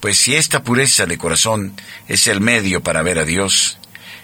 Pues 0.00 0.18
si 0.18 0.34
esta 0.36 0.62
pureza 0.62 1.06
de 1.06 1.18
corazón 1.18 1.74
es 2.06 2.26
el 2.28 2.40
medio 2.40 2.82
para 2.82 3.02
ver 3.02 3.18
a 3.18 3.24
Dios, 3.24 3.78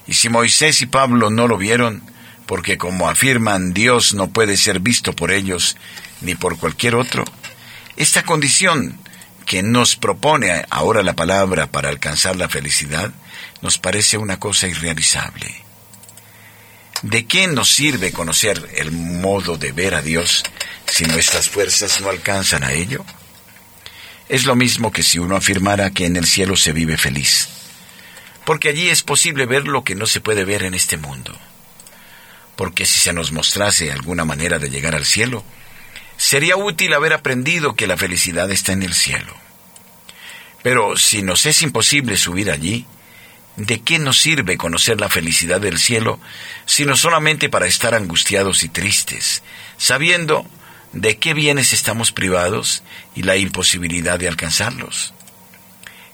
y 0.06 0.14
si 0.14 0.28
Moisés 0.28 0.80
y 0.82 0.86
Pablo 0.86 1.30
no 1.30 1.48
lo 1.48 1.58
vieron, 1.58 2.02
porque 2.46 2.78
como 2.78 3.08
afirman 3.08 3.72
Dios 3.72 4.14
no 4.14 4.28
puede 4.28 4.56
ser 4.56 4.80
visto 4.80 5.12
por 5.12 5.30
ellos 5.30 5.76
ni 6.20 6.34
por 6.34 6.58
cualquier 6.58 6.94
otro, 6.94 7.24
esta 7.96 8.22
condición 8.22 8.98
que 9.44 9.62
nos 9.62 9.96
propone 9.96 10.64
ahora 10.70 11.02
la 11.02 11.14
palabra 11.14 11.66
para 11.66 11.88
alcanzar 11.88 12.37
la 12.37 12.49
felicidad 12.49 13.11
nos 13.61 13.78
parece 13.78 14.16
una 14.18 14.38
cosa 14.38 14.66
irrealizable. 14.68 15.54
¿De 17.02 17.26
qué 17.26 17.46
nos 17.46 17.70
sirve 17.70 18.12
conocer 18.12 18.68
el 18.76 18.92
modo 18.92 19.56
de 19.56 19.72
ver 19.72 19.94
a 19.94 20.02
Dios 20.02 20.44
si 20.87 21.04
nuestras 21.04 21.49
fuerzas 21.49 22.00
no 22.00 22.11
alcanzan 22.11 22.62
a 22.64 22.72
ello? 22.72 23.04
Es 24.28 24.44
lo 24.44 24.54
mismo 24.54 24.92
que 24.92 25.02
si 25.02 25.18
uno 25.18 25.37
afirmara 25.37 25.90
que 25.90 26.06
en 26.06 26.16
el 26.16 26.26
cielo 26.26 26.56
se 26.56 26.72
vive 26.72 26.96
feliz. 26.96 27.49
porque 28.44 28.68
allí 28.68 28.88
es 28.90 29.02
posible 29.02 29.46
ver 29.46 29.66
lo 29.68 29.84
que 29.84 29.94
no 29.94 30.06
se 30.06 30.20
puede 30.20 30.44
ver 30.44 30.62
en 30.64 30.75
este 30.75 30.96
mundo. 30.96 31.37
Porque 32.56 32.87
si 32.87 32.99
se 33.00 33.12
nos 33.12 33.32
mostrase 33.32 33.92
alguna 33.92 34.25
manera 34.25 34.58
de 34.58 34.68
llegar 34.68 34.94
al 34.94 35.04
cielo, 35.04 35.44
sería 36.23 36.57
útil 36.57 36.95
haber 36.95 37.14
aprendido 37.14 37.75
que 37.75 37.88
la 37.88 37.97
felicidad 37.97 38.49
está 38.52 38.71
en 38.71 38.85
el 38.85 38.95
cielo. 38.95 39.35
Pero 40.62 40.97
si 40.97 41.21
nos 41.21 41.47
es 41.47 41.62
imposible 41.62 42.17
subir 42.17 42.49
allí, 42.49 42.87
¿de 43.57 43.81
qué 43.81 43.99
nos 43.99 44.21
sirve 44.21 44.57
conocer 44.57 45.00
la 45.00 45.09
felicidad 45.09 45.61
del 45.61 45.81
cielo, 45.81 46.21
sino 46.64 46.97
solamente 46.97 47.49
para 47.49 47.67
estar 47.67 47.97
angustiados 47.97 48.62
y 48.62 48.69
tristes, 48.69 49.43
sabiendo 49.79 50.47
de 50.93 51.19
qué 51.19 51.35
bienes 51.35 51.73
estamos 51.73 52.12
privados 52.12 52.85
y 53.17 53.25
la 53.25 53.37
imposibilidad 53.37 54.17
de 54.17 54.29
alcanzarlos? 54.29 55.14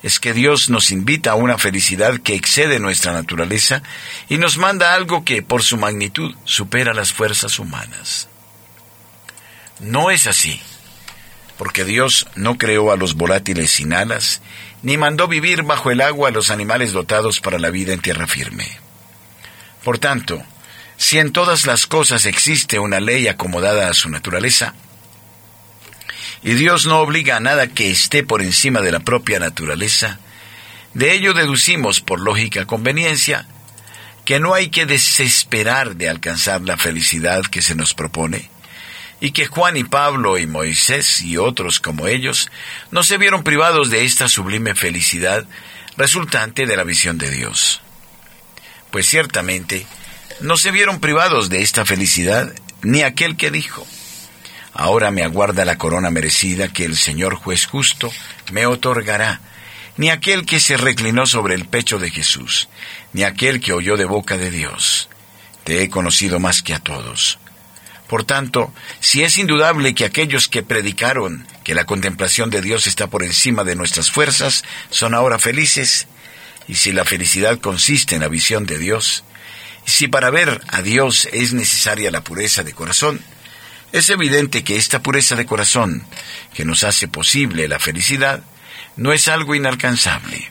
Es 0.02 0.18
que 0.18 0.32
Dios 0.32 0.70
nos 0.70 0.90
invita 0.90 1.32
a 1.32 1.34
una 1.34 1.58
felicidad 1.58 2.18
que 2.18 2.34
excede 2.34 2.78
nuestra 2.78 3.12
naturaleza 3.12 3.82
y 4.30 4.38
nos 4.38 4.56
manda 4.56 4.94
algo 4.94 5.22
que, 5.26 5.42
por 5.42 5.62
su 5.62 5.76
magnitud, 5.76 6.34
supera 6.44 6.94
las 6.94 7.12
fuerzas 7.12 7.58
humanas. 7.58 8.30
No 9.80 10.10
es 10.10 10.26
así 10.26 10.60
porque 11.58 11.84
Dios 11.84 12.28
no 12.36 12.56
creó 12.56 12.92
a 12.92 12.96
los 12.96 13.14
volátiles 13.14 13.72
sin 13.72 13.92
alas, 13.92 14.40
ni 14.82 14.96
mandó 14.96 15.26
vivir 15.26 15.64
bajo 15.64 15.90
el 15.90 16.00
agua 16.00 16.28
a 16.28 16.32
los 16.32 16.50
animales 16.50 16.92
dotados 16.92 17.40
para 17.40 17.58
la 17.58 17.68
vida 17.70 17.92
en 17.92 18.00
tierra 18.00 18.28
firme. 18.28 18.78
Por 19.82 19.98
tanto, 19.98 20.40
si 20.96 21.18
en 21.18 21.32
todas 21.32 21.66
las 21.66 21.86
cosas 21.86 22.26
existe 22.26 22.78
una 22.78 23.00
ley 23.00 23.26
acomodada 23.26 23.90
a 23.90 23.94
su 23.94 24.08
naturaleza, 24.08 24.74
y 26.44 26.54
Dios 26.54 26.86
no 26.86 27.00
obliga 27.00 27.36
a 27.36 27.40
nada 27.40 27.66
que 27.66 27.90
esté 27.90 28.22
por 28.22 28.40
encima 28.40 28.80
de 28.80 28.92
la 28.92 29.00
propia 29.00 29.40
naturaleza, 29.40 30.20
de 30.94 31.12
ello 31.12 31.34
deducimos 31.34 32.00
por 32.00 32.20
lógica 32.20 32.66
conveniencia 32.66 33.48
que 34.24 34.38
no 34.38 34.54
hay 34.54 34.68
que 34.68 34.86
desesperar 34.86 35.96
de 35.96 36.08
alcanzar 36.08 36.60
la 36.60 36.76
felicidad 36.76 37.42
que 37.42 37.62
se 37.62 37.74
nos 37.74 37.94
propone, 37.94 38.48
y 39.20 39.32
que 39.32 39.46
Juan 39.46 39.76
y 39.76 39.84
Pablo 39.84 40.38
y 40.38 40.46
Moisés 40.46 41.22
y 41.22 41.36
otros 41.36 41.80
como 41.80 42.06
ellos 42.06 42.50
no 42.90 43.02
se 43.02 43.18
vieron 43.18 43.42
privados 43.42 43.90
de 43.90 44.04
esta 44.04 44.28
sublime 44.28 44.74
felicidad 44.74 45.46
resultante 45.96 46.66
de 46.66 46.76
la 46.76 46.84
visión 46.84 47.18
de 47.18 47.30
Dios. 47.30 47.80
Pues 48.90 49.08
ciertamente 49.08 49.86
no 50.40 50.56
se 50.56 50.70
vieron 50.70 51.00
privados 51.00 51.48
de 51.48 51.62
esta 51.62 51.84
felicidad 51.84 52.52
ni 52.82 53.02
aquel 53.02 53.36
que 53.36 53.50
dijo, 53.50 53.86
Ahora 54.72 55.10
me 55.10 55.24
aguarda 55.24 55.64
la 55.64 55.76
corona 55.76 56.10
merecida 56.10 56.68
que 56.68 56.84
el 56.84 56.96
Señor 56.96 57.34
juez 57.34 57.66
justo 57.66 58.12
me 58.52 58.66
otorgará, 58.66 59.40
ni 59.96 60.10
aquel 60.10 60.46
que 60.46 60.60
se 60.60 60.76
reclinó 60.76 61.26
sobre 61.26 61.56
el 61.56 61.64
pecho 61.64 61.98
de 61.98 62.10
Jesús, 62.10 62.68
ni 63.12 63.24
aquel 63.24 63.60
que 63.60 63.72
oyó 63.72 63.96
de 63.96 64.04
boca 64.04 64.36
de 64.36 64.52
Dios. 64.52 65.08
Te 65.64 65.82
he 65.82 65.90
conocido 65.90 66.38
más 66.38 66.62
que 66.62 66.74
a 66.74 66.78
todos 66.78 67.40
por 68.08 68.24
tanto, 68.24 68.72
si 69.00 69.22
es 69.22 69.36
indudable 69.36 69.94
que 69.94 70.06
aquellos 70.06 70.48
que 70.48 70.62
predicaron 70.62 71.46
que 71.62 71.74
la 71.74 71.84
contemplación 71.84 72.48
de 72.48 72.62
Dios 72.62 72.86
está 72.86 73.08
por 73.08 73.22
encima 73.22 73.64
de 73.64 73.76
nuestras 73.76 74.10
fuerzas 74.10 74.64
son 74.90 75.14
ahora 75.14 75.38
felices, 75.38 76.06
y 76.66 76.76
si 76.76 76.92
la 76.92 77.04
felicidad 77.04 77.58
consiste 77.58 78.14
en 78.14 78.22
la 78.22 78.28
visión 78.28 78.64
de 78.64 78.78
Dios, 78.78 79.24
y 79.86 79.90
si 79.90 80.08
para 80.08 80.30
ver 80.30 80.62
a 80.68 80.80
Dios 80.80 81.28
es 81.32 81.52
necesaria 81.52 82.10
la 82.10 82.24
pureza 82.24 82.62
de 82.62 82.72
corazón, 82.72 83.20
es 83.92 84.08
evidente 84.08 84.64
que 84.64 84.76
esta 84.76 85.02
pureza 85.02 85.36
de 85.36 85.46
corazón, 85.46 86.06
que 86.54 86.64
nos 86.64 86.84
hace 86.84 87.08
posible 87.08 87.68
la 87.68 87.78
felicidad, 87.78 88.42
no 88.96 89.12
es 89.12 89.28
algo 89.28 89.54
inalcanzable. 89.54 90.50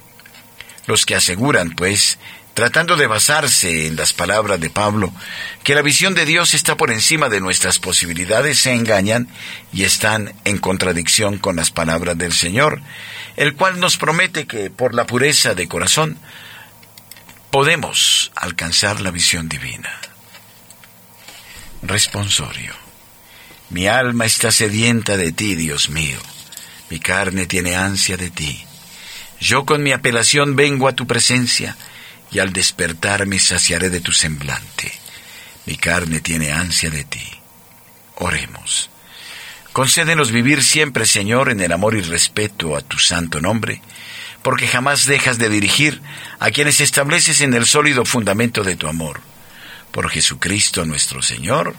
Los 0.86 1.06
que 1.06 1.16
aseguran, 1.16 1.72
pues, 1.72 2.20
tratando 2.58 2.96
de 2.96 3.06
basarse 3.06 3.86
en 3.86 3.96
las 3.96 4.14
palabras 4.14 4.60
de 4.60 4.72
Pablo, 4.72 5.14
que 5.64 5.76
la 5.76 5.84
visión 5.84 6.16
de 6.16 6.26
Dios 6.26 6.56
está 6.56 6.76
por 6.76 6.90
encima 6.90 7.30
de 7.30 7.40
nuestras 7.40 7.78
posibilidades, 7.78 8.58
se 8.58 8.74
engañan 8.74 9.28
y 9.72 9.84
están 9.84 10.34
en 10.44 10.58
contradicción 10.58 11.38
con 11.38 11.56
las 11.56 11.70
palabras 11.70 12.18
del 12.18 12.34
Señor, 12.34 12.82
el 13.36 13.54
cual 13.54 13.80
nos 13.80 13.98
promete 13.98 14.48
que 14.48 14.72
por 14.72 14.96
la 14.96 15.06
pureza 15.06 15.54
de 15.54 15.68
corazón 15.68 16.18
podemos 17.52 18.32
alcanzar 18.34 19.02
la 19.02 19.12
visión 19.12 19.48
divina. 19.48 19.92
Responsorio. 21.84 22.74
Mi 23.70 23.86
alma 23.86 24.26
está 24.26 24.50
sedienta 24.50 25.16
de 25.16 25.32
ti, 25.32 25.54
Dios 25.54 25.92
mío. 25.92 26.18
Mi 26.90 26.98
carne 26.98 27.46
tiene 27.46 27.76
ansia 27.76 28.18
de 28.18 28.32
ti. 28.32 28.66
Yo 29.40 29.64
con 29.64 29.84
mi 29.84 29.92
apelación 29.92 30.56
vengo 30.56 30.88
a 30.88 30.94
tu 30.94 31.06
presencia 31.06 31.78
y 32.38 32.40
al 32.40 32.54
despertar 32.54 33.26
me 33.26 33.40
saciaré 33.40 33.90
de 33.90 34.00
tu 34.00 34.12
semblante. 34.12 34.94
Mi 35.66 35.76
carne 35.76 36.20
tiene 36.20 36.52
ansia 36.52 36.92
de 36.92 37.04
ti. 37.04 37.28
Oremos. 38.18 38.92
Concédenos 39.74 40.30
vivir 40.30 40.64
siempre, 40.64 41.08
Señor, 41.08 41.50
en 41.50 41.62
el 41.62 41.72
amor 41.72 41.96
y 41.96 42.02
respeto 42.02 42.78
a 42.78 42.82
tu 42.82 43.00
santo 43.00 43.42
nombre, 43.42 43.82
porque 44.44 44.68
jamás 44.68 45.08
dejas 45.08 45.40
de 45.40 45.50
dirigir 45.50 46.00
a 46.40 46.52
quienes 46.52 46.80
estableces 46.80 47.42
en 47.42 47.56
el 47.56 47.66
sólido 47.66 48.06
fundamento 48.06 48.64
de 48.64 48.76
tu 48.76 48.88
amor. 48.88 49.20
Por 49.92 50.08
Jesucristo 50.08 50.86
nuestro 50.86 51.24
Señor. 51.24 51.76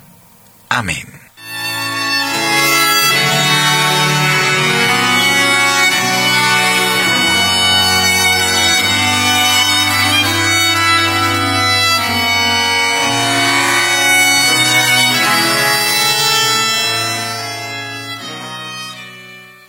Amén. 0.68 1.17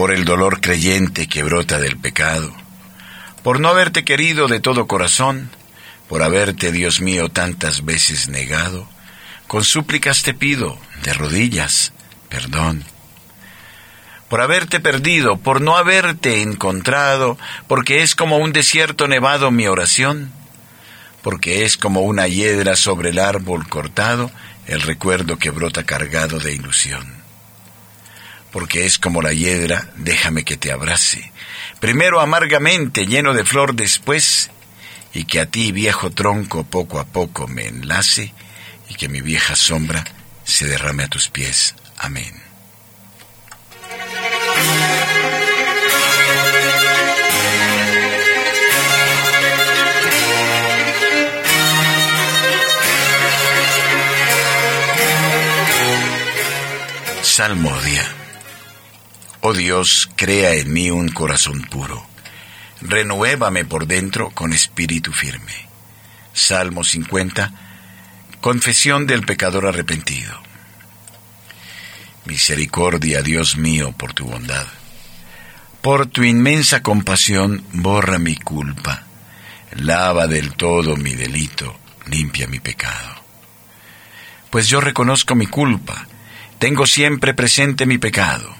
Por 0.00 0.12
el 0.12 0.24
dolor 0.24 0.62
creyente 0.62 1.26
que 1.26 1.42
brota 1.42 1.78
del 1.78 1.98
pecado, 1.98 2.54
por 3.42 3.60
no 3.60 3.68
haberte 3.68 4.02
querido 4.02 4.48
de 4.48 4.58
todo 4.58 4.86
corazón, 4.86 5.50
por 6.08 6.22
haberte, 6.22 6.72
Dios 6.72 7.02
mío, 7.02 7.28
tantas 7.28 7.84
veces 7.84 8.26
negado, 8.30 8.88
con 9.46 9.62
súplicas 9.62 10.22
te 10.22 10.32
pido, 10.32 10.78
de 11.02 11.12
rodillas, 11.12 11.92
perdón. 12.30 12.82
Por 14.30 14.40
haberte 14.40 14.80
perdido, 14.80 15.36
por 15.36 15.60
no 15.60 15.76
haberte 15.76 16.40
encontrado, 16.40 17.36
porque 17.68 18.00
es 18.00 18.14
como 18.14 18.38
un 18.38 18.54
desierto 18.54 19.06
nevado 19.06 19.50
mi 19.50 19.66
oración, 19.66 20.32
porque 21.20 21.66
es 21.66 21.76
como 21.76 22.00
una 22.00 22.26
hiedra 22.26 22.74
sobre 22.74 23.10
el 23.10 23.18
árbol 23.18 23.68
cortado, 23.68 24.30
el 24.66 24.80
recuerdo 24.80 25.36
que 25.36 25.50
brota 25.50 25.84
cargado 25.84 26.38
de 26.38 26.54
ilusión 26.54 27.19
porque 28.52 28.86
es 28.86 28.98
como 28.98 29.22
la 29.22 29.32
hiedra, 29.32 29.90
déjame 29.96 30.44
que 30.44 30.56
te 30.56 30.72
abrace. 30.72 31.32
Primero 31.80 32.20
amargamente, 32.20 33.06
lleno 33.06 33.34
de 33.34 33.44
flor 33.44 33.74
después, 33.74 34.50
y 35.12 35.24
que 35.24 35.40
a 35.40 35.46
ti, 35.46 35.72
viejo 35.72 36.10
tronco, 36.10 36.64
poco 36.64 36.98
a 36.98 37.06
poco 37.06 37.46
me 37.46 37.66
enlace, 37.66 38.32
y 38.88 38.94
que 38.94 39.08
mi 39.08 39.20
vieja 39.20 39.56
sombra 39.56 40.04
se 40.44 40.66
derrame 40.66 41.04
a 41.04 41.08
tus 41.08 41.28
pies. 41.28 41.74
Amén. 41.98 42.34
Salmodia. 57.22 58.19
Oh 59.50 59.52
Dios, 59.52 60.08
crea 60.14 60.54
en 60.54 60.72
mí 60.72 60.92
un 60.92 61.08
corazón 61.08 61.62
puro. 61.62 62.06
Renuévame 62.82 63.64
por 63.64 63.88
dentro 63.88 64.30
con 64.30 64.52
espíritu 64.52 65.10
firme. 65.10 65.66
Salmo 66.32 66.84
50. 66.84 67.52
Confesión 68.40 69.08
del 69.08 69.26
pecador 69.26 69.66
arrepentido. 69.66 70.40
Misericordia, 72.26 73.22
Dios 73.22 73.56
mío, 73.56 73.90
por 73.90 74.12
tu 74.12 74.26
bondad. 74.26 74.68
Por 75.82 76.06
tu 76.06 76.22
inmensa 76.22 76.84
compasión, 76.84 77.64
borra 77.72 78.20
mi 78.20 78.36
culpa, 78.36 79.02
lava 79.72 80.28
del 80.28 80.54
todo 80.54 80.96
mi 80.96 81.16
delito, 81.16 81.76
limpia 82.06 82.46
mi 82.46 82.60
pecado. 82.60 83.16
Pues 84.50 84.68
yo 84.68 84.80
reconozco 84.80 85.34
mi 85.34 85.48
culpa, 85.48 86.06
tengo 86.60 86.86
siempre 86.86 87.34
presente 87.34 87.84
mi 87.84 87.98
pecado. 87.98 88.59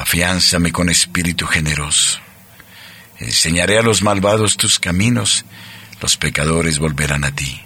afiánzame 0.00 0.72
con 0.72 0.88
espíritu 0.88 1.46
generoso. 1.46 2.18
Enseñaré 3.18 3.78
a 3.78 3.82
los 3.82 4.02
malvados 4.02 4.56
tus 4.56 4.78
caminos, 4.78 5.44
los 6.00 6.16
pecadores 6.16 6.78
volverán 6.78 7.24
a 7.24 7.34
ti. 7.34 7.60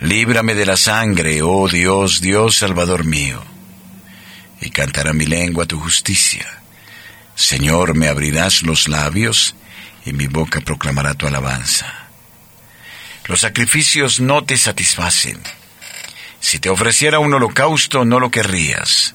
Líbrame 0.00 0.54
de 0.54 0.66
la 0.66 0.76
sangre, 0.76 1.42
oh 1.42 1.68
Dios, 1.68 2.20
Dios 2.20 2.56
Salvador 2.56 3.04
mío 3.04 3.42
y 4.60 4.70
cantará 4.70 5.12
mi 5.12 5.26
lengua 5.26 5.66
tu 5.66 5.80
justicia. 5.80 6.46
Señor, 7.34 7.96
me 7.96 8.08
abrirás 8.08 8.62
los 8.62 8.88
labios 8.88 9.54
y 10.04 10.12
mi 10.12 10.26
boca 10.26 10.60
proclamará 10.60 11.14
tu 11.14 11.26
alabanza. 11.26 12.08
Los 13.26 13.40
sacrificios 13.40 14.20
no 14.20 14.44
te 14.44 14.56
satisfacen. 14.56 15.40
Si 16.40 16.58
te 16.58 16.68
ofreciera 16.68 17.18
un 17.18 17.32
holocausto, 17.32 18.04
no 18.04 18.20
lo 18.20 18.30
querrías. 18.30 19.14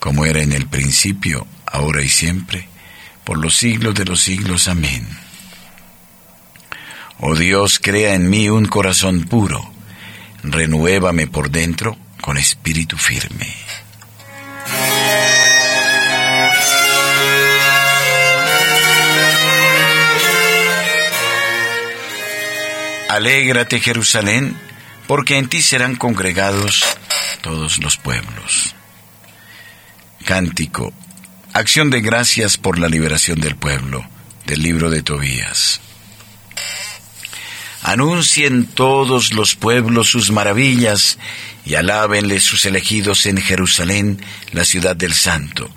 como 0.00 0.24
era 0.24 0.40
en 0.40 0.52
el 0.52 0.66
principio, 0.66 1.46
ahora 1.66 2.02
y 2.02 2.08
siempre, 2.08 2.66
por 3.22 3.38
los 3.38 3.56
siglos 3.56 3.94
de 3.94 4.06
los 4.06 4.20
siglos. 4.20 4.66
Amén. 4.66 5.06
Oh 7.20 7.36
Dios, 7.36 7.78
crea 7.78 8.14
en 8.14 8.28
mí 8.28 8.48
un 8.48 8.64
corazón 8.64 9.24
puro, 9.24 9.70
renuévame 10.42 11.26
por 11.26 11.50
dentro 11.50 11.96
con 12.20 12.38
espíritu 12.38 12.96
firme. 12.96 13.54
Alégrate 23.10 23.80
Jerusalén, 23.80 24.56
porque 25.06 25.36
en 25.36 25.48
ti 25.48 25.62
serán 25.62 25.96
congregados 25.96 26.84
todos 27.42 27.78
los 27.78 27.96
pueblos. 27.96 28.74
Cántico. 30.30 30.92
Acción 31.54 31.90
de 31.90 32.00
gracias 32.00 32.56
por 32.56 32.78
la 32.78 32.86
liberación 32.88 33.40
del 33.40 33.56
pueblo, 33.56 34.08
del 34.46 34.62
libro 34.62 34.88
de 34.88 35.02
Tobías. 35.02 35.80
Anuncien 37.82 38.66
todos 38.66 39.32
los 39.32 39.56
pueblos 39.56 40.08
sus 40.08 40.30
maravillas 40.30 41.18
y 41.66 41.74
alábenle 41.74 42.38
sus 42.38 42.64
elegidos 42.64 43.26
en 43.26 43.38
Jerusalén, 43.38 44.24
la 44.52 44.64
ciudad 44.64 44.94
del 44.94 45.14
santo. 45.14 45.68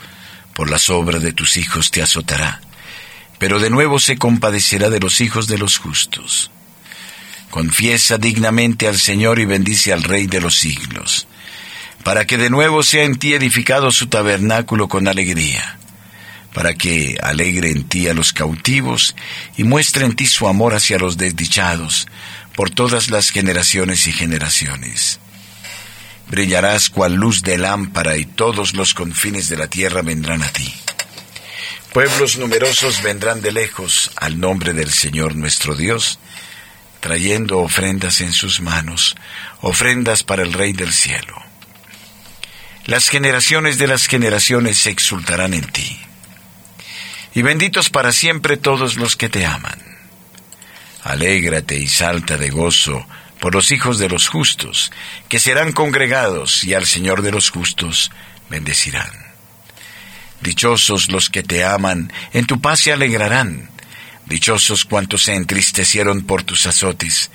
Por 0.54 0.70
las 0.70 0.92
obras 0.92 1.24
de 1.24 1.34
tus 1.34 1.58
hijos 1.58 1.90
te 1.90 2.04
azotará, 2.04 2.62
pero 3.40 3.58
de 3.58 3.72
nuevo 3.72 3.98
se 3.98 4.20
compadecerá 4.20 4.92
de 4.92 5.00
los 5.00 5.20
hijos 5.20 5.48
de 5.48 5.58
los 5.58 5.80
justos. 5.80 6.52
Confiesa 7.50 8.20
dignamente 8.20 8.88
al 8.88 9.00
Señor 9.00 9.40
y 9.40 9.46
bendice 9.46 9.92
al 9.94 10.04
Rey 10.04 10.28
de 10.28 10.42
los 10.42 10.54
siglos, 10.54 11.26
para 12.04 12.26
que 12.26 12.38
de 12.38 12.50
nuevo 12.50 12.84
sea 12.84 13.04
en 13.04 13.16
ti 13.16 13.34
edificado 13.34 13.92
su 13.92 14.08
tabernáculo 14.08 14.88
con 14.88 15.08
alegría, 15.08 15.78
para 16.54 16.74
que 16.74 17.18
alegre 17.22 17.72
en 17.72 17.84
ti 17.84 18.08
a 18.08 18.14
los 18.14 18.34
cautivos 18.34 19.16
y 19.58 19.64
muestre 19.64 20.06
en 20.06 20.16
ti 20.16 20.28
su 20.28 20.48
amor 20.48 20.76
hacia 20.76 21.00
los 21.00 21.18
desdichados 21.18 22.08
por 22.56 22.70
todas 22.70 23.10
las 23.10 23.32
generaciones 23.32 24.08
y 24.08 24.12
generaciones. 24.12 25.20
Brillarás 26.30 26.90
cual 26.90 27.16
luz 27.16 27.42
de 27.42 27.58
lámpara 27.58 28.18
y 28.18 28.26
todos 28.26 28.74
los 28.74 28.94
confines 28.94 29.48
de 29.50 29.58
la 29.58 29.68
tierra 29.68 30.02
vendrán 30.02 30.44
a 30.44 30.50
ti. 30.50 30.74
Pueblos 31.94 32.38
numerosos 32.38 33.04
vendrán 33.04 33.42
de 33.42 33.52
lejos 33.52 34.12
al 34.16 34.40
nombre 34.40 34.74
del 34.74 34.92
Señor 34.92 35.36
nuestro 35.36 35.76
Dios, 35.76 36.18
trayendo 37.02 37.60
ofrendas 37.60 38.22
en 38.22 38.32
sus 38.32 38.62
manos, 38.62 39.16
ofrendas 39.62 40.24
para 40.24 40.42
el 40.42 40.54
Rey 40.54 40.74
del 40.74 40.92
cielo. 40.92 41.53
Las 42.86 43.10
generaciones 43.10 43.78
de 43.78 43.88
las 43.88 44.08
generaciones 44.08 44.78
se 44.78 44.90
exultarán 44.90 45.54
en 45.54 45.66
ti. 45.68 46.00
Y 47.34 47.42
benditos 47.42 47.90
para 47.90 48.12
siempre 48.12 48.58
todos 48.58 48.96
los 48.96 49.16
que 49.16 49.30
te 49.30 49.46
aman. 49.46 49.80
Alégrate 51.04 51.78
y 51.78 51.88
salta 51.88 52.38
de 52.38 52.50
gozo 52.50 53.06
por 53.40 53.54
los 53.56 53.72
hijos 53.72 54.00
de 54.00 54.10
los 54.10 54.28
justos, 54.28 54.92
que 55.28 55.40
serán 55.40 55.74
congregados 55.74 56.64
y 56.64 56.74
al 56.74 56.86
Señor 56.86 57.22
de 57.22 57.32
los 57.32 57.50
justos 57.50 58.12
bendecirán. 58.50 59.12
Dichosos 60.42 61.10
los 61.10 61.30
que 61.30 61.44
te 61.44 61.64
aman, 61.64 62.12
en 62.34 62.46
tu 62.46 62.62
paz 62.62 62.82
se 62.82 62.94
alegrarán 62.94 63.70
Dichosos 64.26 64.86
cuantos 64.86 65.24
se 65.24 65.36
entristecieron 65.36 66.24
por 66.24 66.44
tus 66.44 66.66
azotes, 66.66 67.30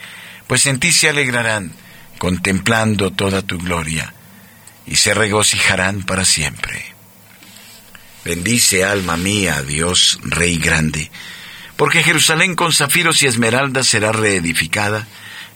pues 0.46 0.66
en 0.66 0.80
ti 0.80 0.90
se 0.92 1.08
alegrarán, 1.08 1.72
contemplando 2.18 3.10
toda 3.10 3.42
tu 3.42 3.58
gloria, 3.58 4.14
y 4.90 4.96
se 4.96 5.14
regocijarán 5.14 6.02
para 6.02 6.24
siempre. 6.24 6.84
Bendice 8.24 8.84
alma 8.84 9.16
mía, 9.16 9.62
Dios, 9.62 10.18
Rey 10.22 10.58
grande, 10.58 11.10
porque 11.76 12.02
Jerusalén 12.02 12.54
con 12.54 12.72
zafiros 12.72 13.22
y 13.22 13.26
esmeraldas 13.26 13.86
será 13.86 14.12
reedificada, 14.12 15.06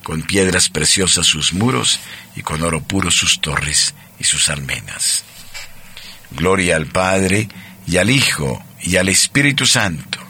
con 0.03 0.23
piedras 0.23 0.69
preciosas 0.69 1.27
sus 1.27 1.53
muros 1.53 2.01
y 2.35 2.43
con 2.43 2.63
oro 2.63 2.83
puro 2.83 3.11
sus 3.11 3.41
torres 3.41 3.95
y 4.19 4.25
sus 4.25 4.51
almenas. 4.51 5.25
Gloria 6.31 6.77
al 6.77 6.87
Padre 6.87 7.49
y 7.87 7.99
al 7.99 8.11
Hijo 8.11 8.65
y 8.81 8.97
al 8.97 9.09
Espíritu 9.09 9.67
Santo 9.67 10.23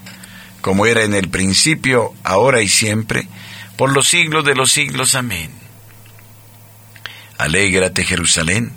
como 0.62 0.86
era 0.86 1.02
en 1.02 1.12
el 1.12 1.28
principio, 1.28 2.14
ahora 2.22 2.62
y 2.62 2.68
siempre, 2.68 3.28
por 3.76 3.92
los 3.92 4.08
siglos 4.08 4.44
de 4.44 4.54
los 4.54 4.72
siglos. 4.72 5.14
Amén. 5.14 5.50
Alégrate 7.36 8.04
Jerusalén, 8.04 8.72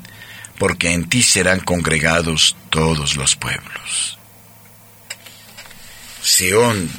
porque 0.58 0.92
en 0.94 1.10
ti 1.10 1.24
serán 1.24 1.60
congregados 1.60 2.56
todos 2.70 3.16
los 3.16 3.36
pueblos. 3.36 4.18
Sión, 6.22 6.90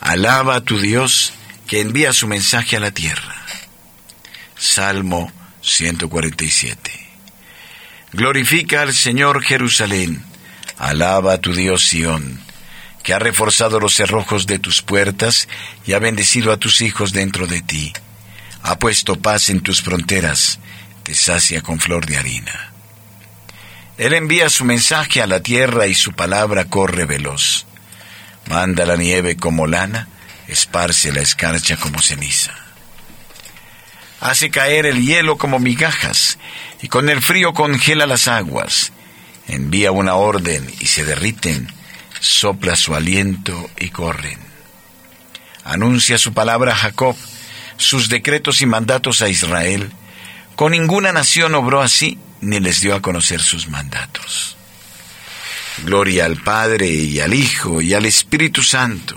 alaba 0.00 0.56
a 0.56 0.60
tu 0.60 0.78
Dios 0.78 1.32
que 1.66 1.80
envía 1.80 2.12
su 2.12 2.26
mensaje 2.26 2.76
a 2.76 2.80
la 2.80 2.90
tierra. 2.90 3.36
Salmo 4.56 5.32
147. 5.62 7.08
Glorifica 8.12 8.82
al 8.82 8.94
Señor 8.94 9.42
Jerusalén, 9.42 10.24
alaba 10.78 11.34
a 11.34 11.40
tu 11.40 11.52
Dios 11.52 11.84
Sión 11.84 12.48
que 13.08 13.14
ha 13.14 13.18
reforzado 13.18 13.80
los 13.80 13.94
cerrojos 13.94 14.46
de 14.46 14.58
tus 14.58 14.82
puertas 14.82 15.48
y 15.86 15.94
ha 15.94 15.98
bendecido 15.98 16.52
a 16.52 16.58
tus 16.58 16.82
hijos 16.82 17.12
dentro 17.12 17.46
de 17.46 17.62
ti. 17.62 17.90
Ha 18.62 18.78
puesto 18.78 19.16
paz 19.16 19.48
en 19.48 19.60
tus 19.60 19.80
fronteras, 19.80 20.58
te 21.04 21.14
sacia 21.14 21.62
con 21.62 21.80
flor 21.80 22.04
de 22.04 22.18
harina. 22.18 22.67
Él 23.98 24.14
envía 24.14 24.48
su 24.48 24.64
mensaje 24.64 25.20
a 25.20 25.26
la 25.26 25.40
tierra 25.40 25.88
y 25.88 25.94
su 25.94 26.12
palabra 26.12 26.66
corre 26.66 27.04
veloz. 27.04 27.66
Manda 28.46 28.86
la 28.86 28.96
nieve 28.96 29.36
como 29.36 29.66
lana, 29.66 30.08
esparce 30.46 31.12
la 31.12 31.20
escarcha 31.20 31.76
como 31.76 32.00
ceniza. 32.00 32.54
Hace 34.20 34.50
caer 34.50 34.86
el 34.86 35.04
hielo 35.04 35.36
como 35.36 35.58
migajas 35.58 36.38
y 36.80 36.88
con 36.88 37.08
el 37.08 37.20
frío 37.20 37.52
congela 37.54 38.06
las 38.06 38.28
aguas. 38.28 38.92
Envía 39.48 39.90
una 39.90 40.14
orden 40.14 40.72
y 40.80 40.86
se 40.86 41.04
derriten, 41.04 41.68
sopla 42.20 42.76
su 42.76 42.94
aliento 42.94 43.68
y 43.78 43.90
corren. 43.90 44.38
Anuncia 45.64 46.18
su 46.18 46.32
palabra 46.32 46.72
a 46.72 46.76
Jacob, 46.76 47.16
sus 47.76 48.08
decretos 48.08 48.62
y 48.62 48.66
mandatos 48.66 49.22
a 49.22 49.28
Israel. 49.28 49.90
Con 50.54 50.72
ninguna 50.72 51.12
nación 51.12 51.54
obró 51.54 51.82
así, 51.82 52.18
ni 52.40 52.60
les 52.60 52.80
dio 52.80 52.94
a 52.94 53.02
conocer 53.02 53.40
sus 53.40 53.68
mandatos. 53.68 54.56
Gloria 55.84 56.24
al 56.24 56.36
Padre 56.36 56.88
y 56.88 57.20
al 57.20 57.34
Hijo 57.34 57.80
y 57.80 57.94
al 57.94 58.06
Espíritu 58.06 58.62
Santo, 58.62 59.16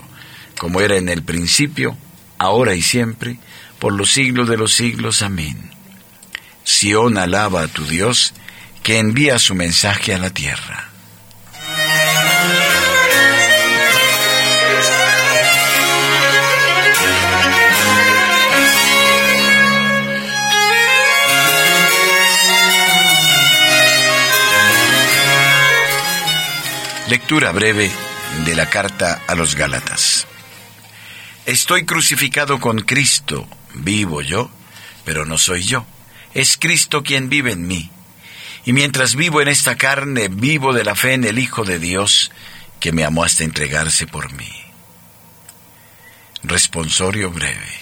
como 0.58 0.80
era 0.80 0.96
en 0.96 1.08
el 1.08 1.22
principio, 1.22 1.96
ahora 2.38 2.74
y 2.74 2.82
siempre, 2.82 3.38
por 3.78 3.92
los 3.92 4.12
siglos 4.12 4.48
de 4.48 4.56
los 4.56 4.72
siglos. 4.74 5.22
Amén. 5.22 5.72
Sión 6.64 7.18
alaba 7.18 7.62
a 7.62 7.68
tu 7.68 7.84
Dios, 7.84 8.34
que 8.82 8.98
envía 8.98 9.38
su 9.38 9.54
mensaje 9.54 10.14
a 10.14 10.18
la 10.18 10.30
tierra. 10.30 10.91
Lectura 27.12 27.52
breve 27.52 27.90
de 28.46 28.56
la 28.56 28.70
carta 28.70 29.20
a 29.28 29.34
los 29.34 29.54
Gálatas. 29.54 30.26
Estoy 31.44 31.84
crucificado 31.84 32.58
con 32.58 32.80
Cristo, 32.80 33.46
vivo 33.74 34.22
yo, 34.22 34.50
pero 35.04 35.26
no 35.26 35.36
soy 35.36 35.62
yo, 35.62 35.84
es 36.32 36.56
Cristo 36.56 37.02
quien 37.02 37.28
vive 37.28 37.52
en 37.52 37.66
mí. 37.66 37.90
Y 38.64 38.72
mientras 38.72 39.14
vivo 39.14 39.42
en 39.42 39.48
esta 39.48 39.76
carne, 39.76 40.28
vivo 40.28 40.72
de 40.72 40.84
la 40.84 40.94
fe 40.94 41.12
en 41.12 41.24
el 41.24 41.38
Hijo 41.38 41.64
de 41.64 41.78
Dios, 41.78 42.32
que 42.80 42.92
me 42.92 43.04
amó 43.04 43.24
hasta 43.24 43.44
entregarse 43.44 44.06
por 44.06 44.32
mí. 44.32 44.50
Responsorio 46.42 47.30
breve. 47.30 47.74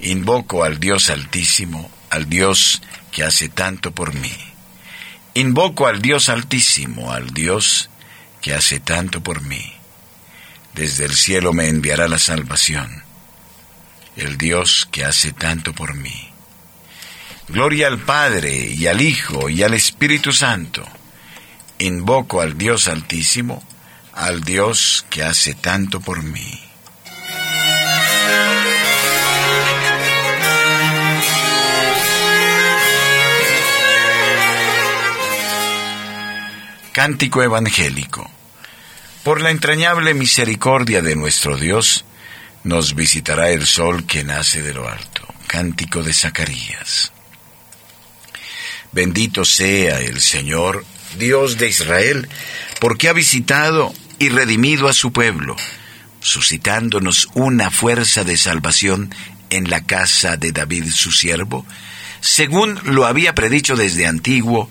Invoco 0.00 0.64
al 0.64 0.78
Dios 0.80 1.08
Altísimo, 1.08 1.90
al 2.10 2.28
Dios 2.28 2.82
que 3.10 3.24
hace 3.24 3.48
tanto 3.48 3.92
por 3.92 4.12
mí. 4.12 4.36
Invoco 5.32 5.86
al 5.86 6.02
Dios 6.02 6.28
Altísimo, 6.28 7.10
al 7.10 7.30
Dios 7.30 7.88
que 8.44 8.52
hace 8.52 8.78
tanto 8.78 9.22
por 9.22 9.40
mí. 9.40 9.72
Desde 10.74 11.06
el 11.06 11.14
cielo 11.14 11.54
me 11.54 11.68
enviará 11.68 12.08
la 12.08 12.18
salvación, 12.18 13.02
el 14.16 14.36
Dios 14.36 14.86
que 14.92 15.02
hace 15.02 15.32
tanto 15.32 15.72
por 15.72 15.94
mí. 15.94 16.28
Gloria 17.48 17.86
al 17.86 18.00
Padre 18.00 18.54
y 18.54 18.86
al 18.86 19.00
Hijo 19.00 19.48
y 19.48 19.62
al 19.62 19.72
Espíritu 19.72 20.30
Santo. 20.30 20.86
Invoco 21.78 22.42
al 22.42 22.58
Dios 22.58 22.86
Altísimo, 22.86 23.66
al 24.12 24.42
Dios 24.42 25.06
que 25.08 25.22
hace 25.22 25.54
tanto 25.54 26.02
por 26.02 26.22
mí. 26.22 26.63
Cántico 36.94 37.42
Evangélico. 37.42 38.30
Por 39.24 39.40
la 39.40 39.50
entrañable 39.50 40.14
misericordia 40.14 41.02
de 41.02 41.16
nuestro 41.16 41.56
Dios, 41.56 42.04
nos 42.62 42.94
visitará 42.94 43.50
el 43.50 43.66
sol 43.66 44.06
que 44.06 44.22
nace 44.22 44.62
de 44.62 44.72
lo 44.72 44.88
alto. 44.88 45.26
Cántico 45.48 46.04
de 46.04 46.12
Zacarías. 46.12 47.10
Bendito 48.92 49.44
sea 49.44 50.02
el 50.02 50.20
Señor, 50.20 50.86
Dios 51.18 51.58
de 51.58 51.68
Israel, 51.68 52.28
porque 52.78 53.08
ha 53.08 53.12
visitado 53.12 53.92
y 54.20 54.28
redimido 54.28 54.86
a 54.88 54.92
su 54.92 55.12
pueblo, 55.12 55.56
suscitándonos 56.20 57.28
una 57.34 57.72
fuerza 57.72 58.22
de 58.22 58.36
salvación 58.36 59.12
en 59.50 59.68
la 59.68 59.84
casa 59.84 60.36
de 60.36 60.52
David 60.52 60.92
su 60.92 61.10
siervo, 61.10 61.66
según 62.20 62.78
lo 62.84 63.04
había 63.04 63.34
predicho 63.34 63.74
desde 63.74 64.06
antiguo 64.06 64.70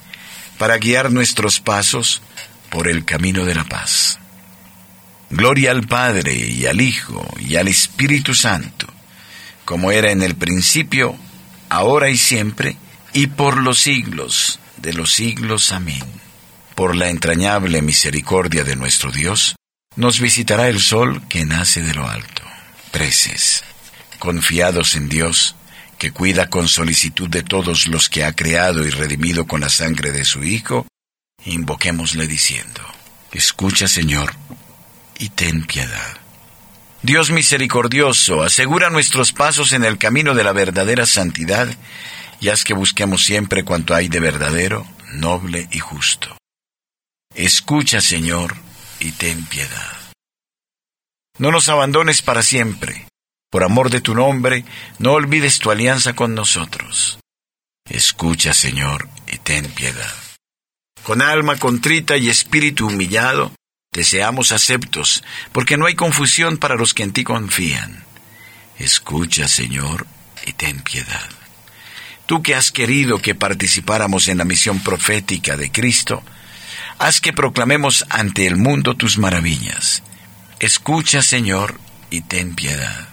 para 0.61 0.77
guiar 0.77 1.11
nuestros 1.11 1.59
pasos 1.59 2.21
por 2.69 2.87
el 2.87 3.03
camino 3.03 3.45
de 3.45 3.55
la 3.55 3.63
paz. 3.63 4.19
Gloria 5.31 5.71
al 5.71 5.87
Padre 5.87 6.35
y 6.35 6.67
al 6.67 6.81
Hijo 6.81 7.27
y 7.39 7.55
al 7.55 7.67
Espíritu 7.67 8.35
Santo, 8.35 8.85
como 9.65 9.91
era 9.91 10.11
en 10.11 10.21
el 10.21 10.35
principio, 10.35 11.15
ahora 11.69 12.11
y 12.11 12.17
siempre, 12.17 12.77
y 13.11 13.25
por 13.25 13.57
los 13.57 13.79
siglos 13.79 14.59
de 14.77 14.93
los 14.93 15.11
siglos. 15.11 15.71
Amén. 15.71 16.03
Por 16.75 16.95
la 16.95 17.09
entrañable 17.09 17.81
misericordia 17.81 18.63
de 18.63 18.75
nuestro 18.75 19.11
Dios, 19.11 19.55
nos 19.95 20.19
visitará 20.19 20.67
el 20.67 20.79
sol 20.79 21.23
que 21.27 21.43
nace 21.43 21.81
de 21.81 21.95
lo 21.95 22.07
alto. 22.07 22.43
Preces, 22.91 23.63
confiados 24.19 24.93
en 24.93 25.09
Dios, 25.09 25.55
que 26.01 26.11
cuida 26.11 26.49
con 26.49 26.67
solicitud 26.67 27.29
de 27.29 27.43
todos 27.43 27.87
los 27.87 28.09
que 28.09 28.23
ha 28.23 28.33
creado 28.33 28.87
y 28.87 28.89
redimido 28.89 29.45
con 29.45 29.61
la 29.61 29.69
sangre 29.69 30.11
de 30.11 30.25
su 30.25 30.43
Hijo, 30.43 30.87
invoquémosle 31.45 32.25
diciendo, 32.25 32.81
Escucha 33.31 33.87
Señor, 33.87 34.33
y 35.19 35.29
ten 35.29 35.63
piedad. 35.63 36.17
Dios 37.03 37.29
misericordioso, 37.29 38.41
asegura 38.41 38.89
nuestros 38.89 39.31
pasos 39.31 39.73
en 39.73 39.83
el 39.83 39.99
camino 39.99 40.33
de 40.33 40.43
la 40.43 40.53
verdadera 40.53 41.05
santidad, 41.05 41.67
y 42.39 42.49
haz 42.49 42.63
que 42.63 42.73
busquemos 42.73 43.23
siempre 43.23 43.63
cuanto 43.63 43.93
hay 43.93 44.07
de 44.07 44.21
verdadero, 44.21 44.87
noble 45.11 45.67
y 45.69 45.77
justo. 45.77 46.35
Escucha 47.35 48.01
Señor, 48.01 48.55
y 48.99 49.11
ten 49.11 49.45
piedad. 49.45 49.97
No 51.37 51.51
nos 51.51 51.69
abandones 51.69 52.23
para 52.23 52.41
siempre 52.41 53.05
por 53.51 53.63
amor 53.65 53.91
de 53.91 54.01
tu 54.01 54.15
nombre, 54.15 54.63
no 54.97 55.11
olvides 55.11 55.59
tu 55.59 55.69
alianza 55.69 56.13
con 56.13 56.33
nosotros. 56.33 57.19
Escucha, 57.87 58.53
Señor, 58.53 59.09
y 59.27 59.37
ten 59.37 59.69
piedad. 59.71 60.15
Con 61.03 61.21
alma 61.21 61.57
contrita 61.57 62.15
y 62.15 62.29
espíritu 62.29 62.87
humillado, 62.87 63.51
te 63.91 64.05
seamos 64.05 64.53
aceptos, 64.53 65.21
porque 65.51 65.75
no 65.75 65.85
hay 65.85 65.95
confusión 65.95 66.57
para 66.57 66.75
los 66.75 66.93
que 66.93 67.03
en 67.03 67.11
ti 67.11 67.25
confían. 67.25 68.05
Escucha, 68.79 69.49
Señor, 69.49 70.07
y 70.45 70.53
ten 70.53 70.81
piedad. 70.81 71.29
Tú 72.27 72.41
que 72.41 72.55
has 72.55 72.71
querido 72.71 73.19
que 73.19 73.35
participáramos 73.35 74.29
en 74.29 74.37
la 74.37 74.45
misión 74.45 74.81
profética 74.81 75.57
de 75.57 75.73
Cristo, 75.73 76.23
haz 76.99 77.19
que 77.19 77.33
proclamemos 77.33 78.05
ante 78.09 78.47
el 78.47 78.55
mundo 78.55 78.95
tus 78.95 79.17
maravillas. 79.17 80.03
Escucha, 80.61 81.21
Señor, 81.21 81.81
y 82.09 82.21
ten 82.21 82.55
piedad. 82.55 83.10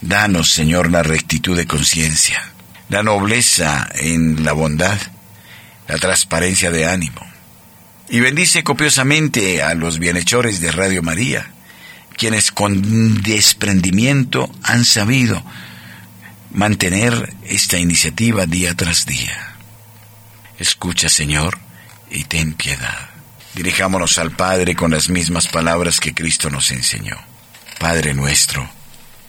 Danos, 0.00 0.52
Señor, 0.52 0.90
la 0.90 1.02
rectitud 1.02 1.56
de 1.56 1.66
conciencia, 1.66 2.52
la 2.88 3.02
nobleza 3.02 3.88
en 3.94 4.44
la 4.44 4.52
bondad, 4.52 4.98
la 5.88 5.98
transparencia 5.98 6.70
de 6.70 6.86
ánimo. 6.86 7.20
Y 8.08 8.20
bendice 8.20 8.62
copiosamente 8.62 9.62
a 9.62 9.74
los 9.74 9.98
bienhechores 9.98 10.60
de 10.60 10.70
Radio 10.70 11.02
María, 11.02 11.50
quienes 12.16 12.52
con 12.52 13.22
desprendimiento 13.22 14.50
han 14.62 14.84
sabido 14.84 15.44
mantener 16.52 17.34
esta 17.44 17.78
iniciativa 17.78 18.46
día 18.46 18.74
tras 18.74 19.04
día. 19.04 19.56
Escucha, 20.58 21.08
Señor, 21.08 21.58
y 22.10 22.24
ten 22.24 22.54
piedad. 22.54 23.10
Dirijámonos 23.54 24.18
al 24.18 24.30
Padre 24.30 24.74
con 24.74 24.92
las 24.92 25.08
mismas 25.08 25.48
palabras 25.48 26.00
que 26.00 26.14
Cristo 26.14 26.50
nos 26.50 26.70
enseñó. 26.70 27.16
Padre 27.78 28.14
nuestro, 28.14 28.68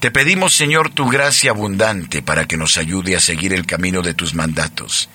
Te 0.00 0.10
pedimos, 0.10 0.54
Señor, 0.54 0.90
tu 0.90 1.08
gracia 1.08 1.50
abundante 1.50 2.20
para 2.22 2.46
que 2.46 2.58
nos 2.58 2.76
ayude 2.76 3.16
a 3.16 3.20
seguir 3.20 3.54
el 3.54 3.66
camino 3.66 4.02
de 4.02 4.14
tus 4.14 4.34
mandatos, 4.34 5.08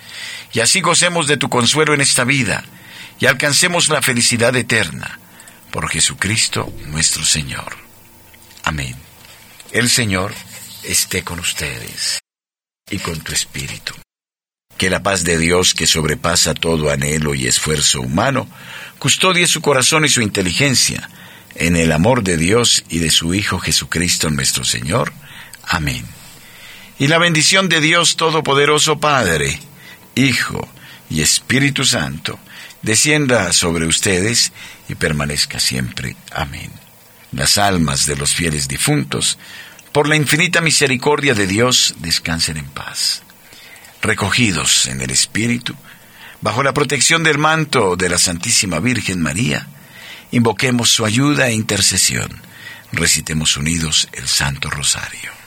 y 0.53 0.59
así 0.59 0.81
gocemos 0.81 1.27
de 1.27 1.37
tu 1.37 1.49
consuelo 1.49 1.93
en 1.93 2.01
esta 2.01 2.23
vida, 2.23 2.63
y 3.19 3.27
alcancemos 3.27 3.89
la 3.89 4.01
felicidad 4.01 4.55
eterna, 4.55 5.19
por 5.71 5.87
Jesucristo 5.87 6.73
nuestro 6.87 7.23
Señor. 7.23 7.77
Amén. 8.63 8.95
El 9.71 9.89
Señor 9.89 10.33
esté 10.83 11.23
con 11.23 11.39
ustedes 11.39 12.19
y 12.89 12.97
con 12.99 13.19
tu 13.21 13.31
espíritu. 13.31 13.93
Que 14.77 14.89
la 14.89 15.03
paz 15.03 15.23
de 15.23 15.37
Dios, 15.37 15.75
que 15.75 15.85
sobrepasa 15.85 16.55
todo 16.55 16.89
anhelo 16.89 17.35
y 17.35 17.45
esfuerzo 17.45 18.01
humano, 18.01 18.49
custodie 18.97 19.45
su 19.45 19.61
corazón 19.61 20.05
y 20.05 20.09
su 20.09 20.21
inteligencia, 20.21 21.07
en 21.55 21.75
el 21.75 21.91
amor 21.91 22.23
de 22.23 22.37
Dios 22.37 22.83
y 22.89 22.99
de 22.99 23.09
su 23.09 23.33
Hijo 23.33 23.59
Jesucristo 23.59 24.29
nuestro 24.29 24.63
Señor. 24.63 25.13
Amén. 25.63 26.05
Y 26.99 27.07
la 27.07 27.17
bendición 27.17 27.69
de 27.69 27.81
Dios 27.81 28.15
Todopoderoso 28.15 28.99
Padre, 28.99 29.59
Hijo 30.15 30.67
y 31.09 31.21
Espíritu 31.21 31.83
Santo, 31.83 32.39
descienda 32.81 33.51
sobre 33.53 33.85
ustedes 33.85 34.51
y 34.87 34.95
permanezca 34.95 35.59
siempre. 35.59 36.15
Amén. 36.31 36.71
Las 37.31 37.57
almas 37.57 38.05
de 38.05 38.15
los 38.15 38.33
fieles 38.33 38.67
difuntos, 38.67 39.37
por 39.91 40.07
la 40.07 40.15
infinita 40.15 40.61
misericordia 40.61 41.33
de 41.33 41.47
Dios, 41.47 41.95
descansen 41.99 42.57
en 42.57 42.65
paz. 42.65 43.23
Recogidos 44.01 44.87
en 44.87 45.01
el 45.01 45.11
Espíritu, 45.11 45.75
bajo 46.41 46.63
la 46.63 46.73
protección 46.73 47.23
del 47.23 47.37
manto 47.37 47.95
de 47.95 48.09
la 48.09 48.17
Santísima 48.17 48.79
Virgen 48.79 49.21
María, 49.21 49.67
Invoquemos 50.31 50.89
su 50.89 51.05
ayuda 51.05 51.47
e 51.49 51.53
intercesión. 51.53 52.41
Recitemos 52.91 53.57
unidos 53.57 54.07
el 54.13 54.27
Santo 54.27 54.69
Rosario. 54.69 55.40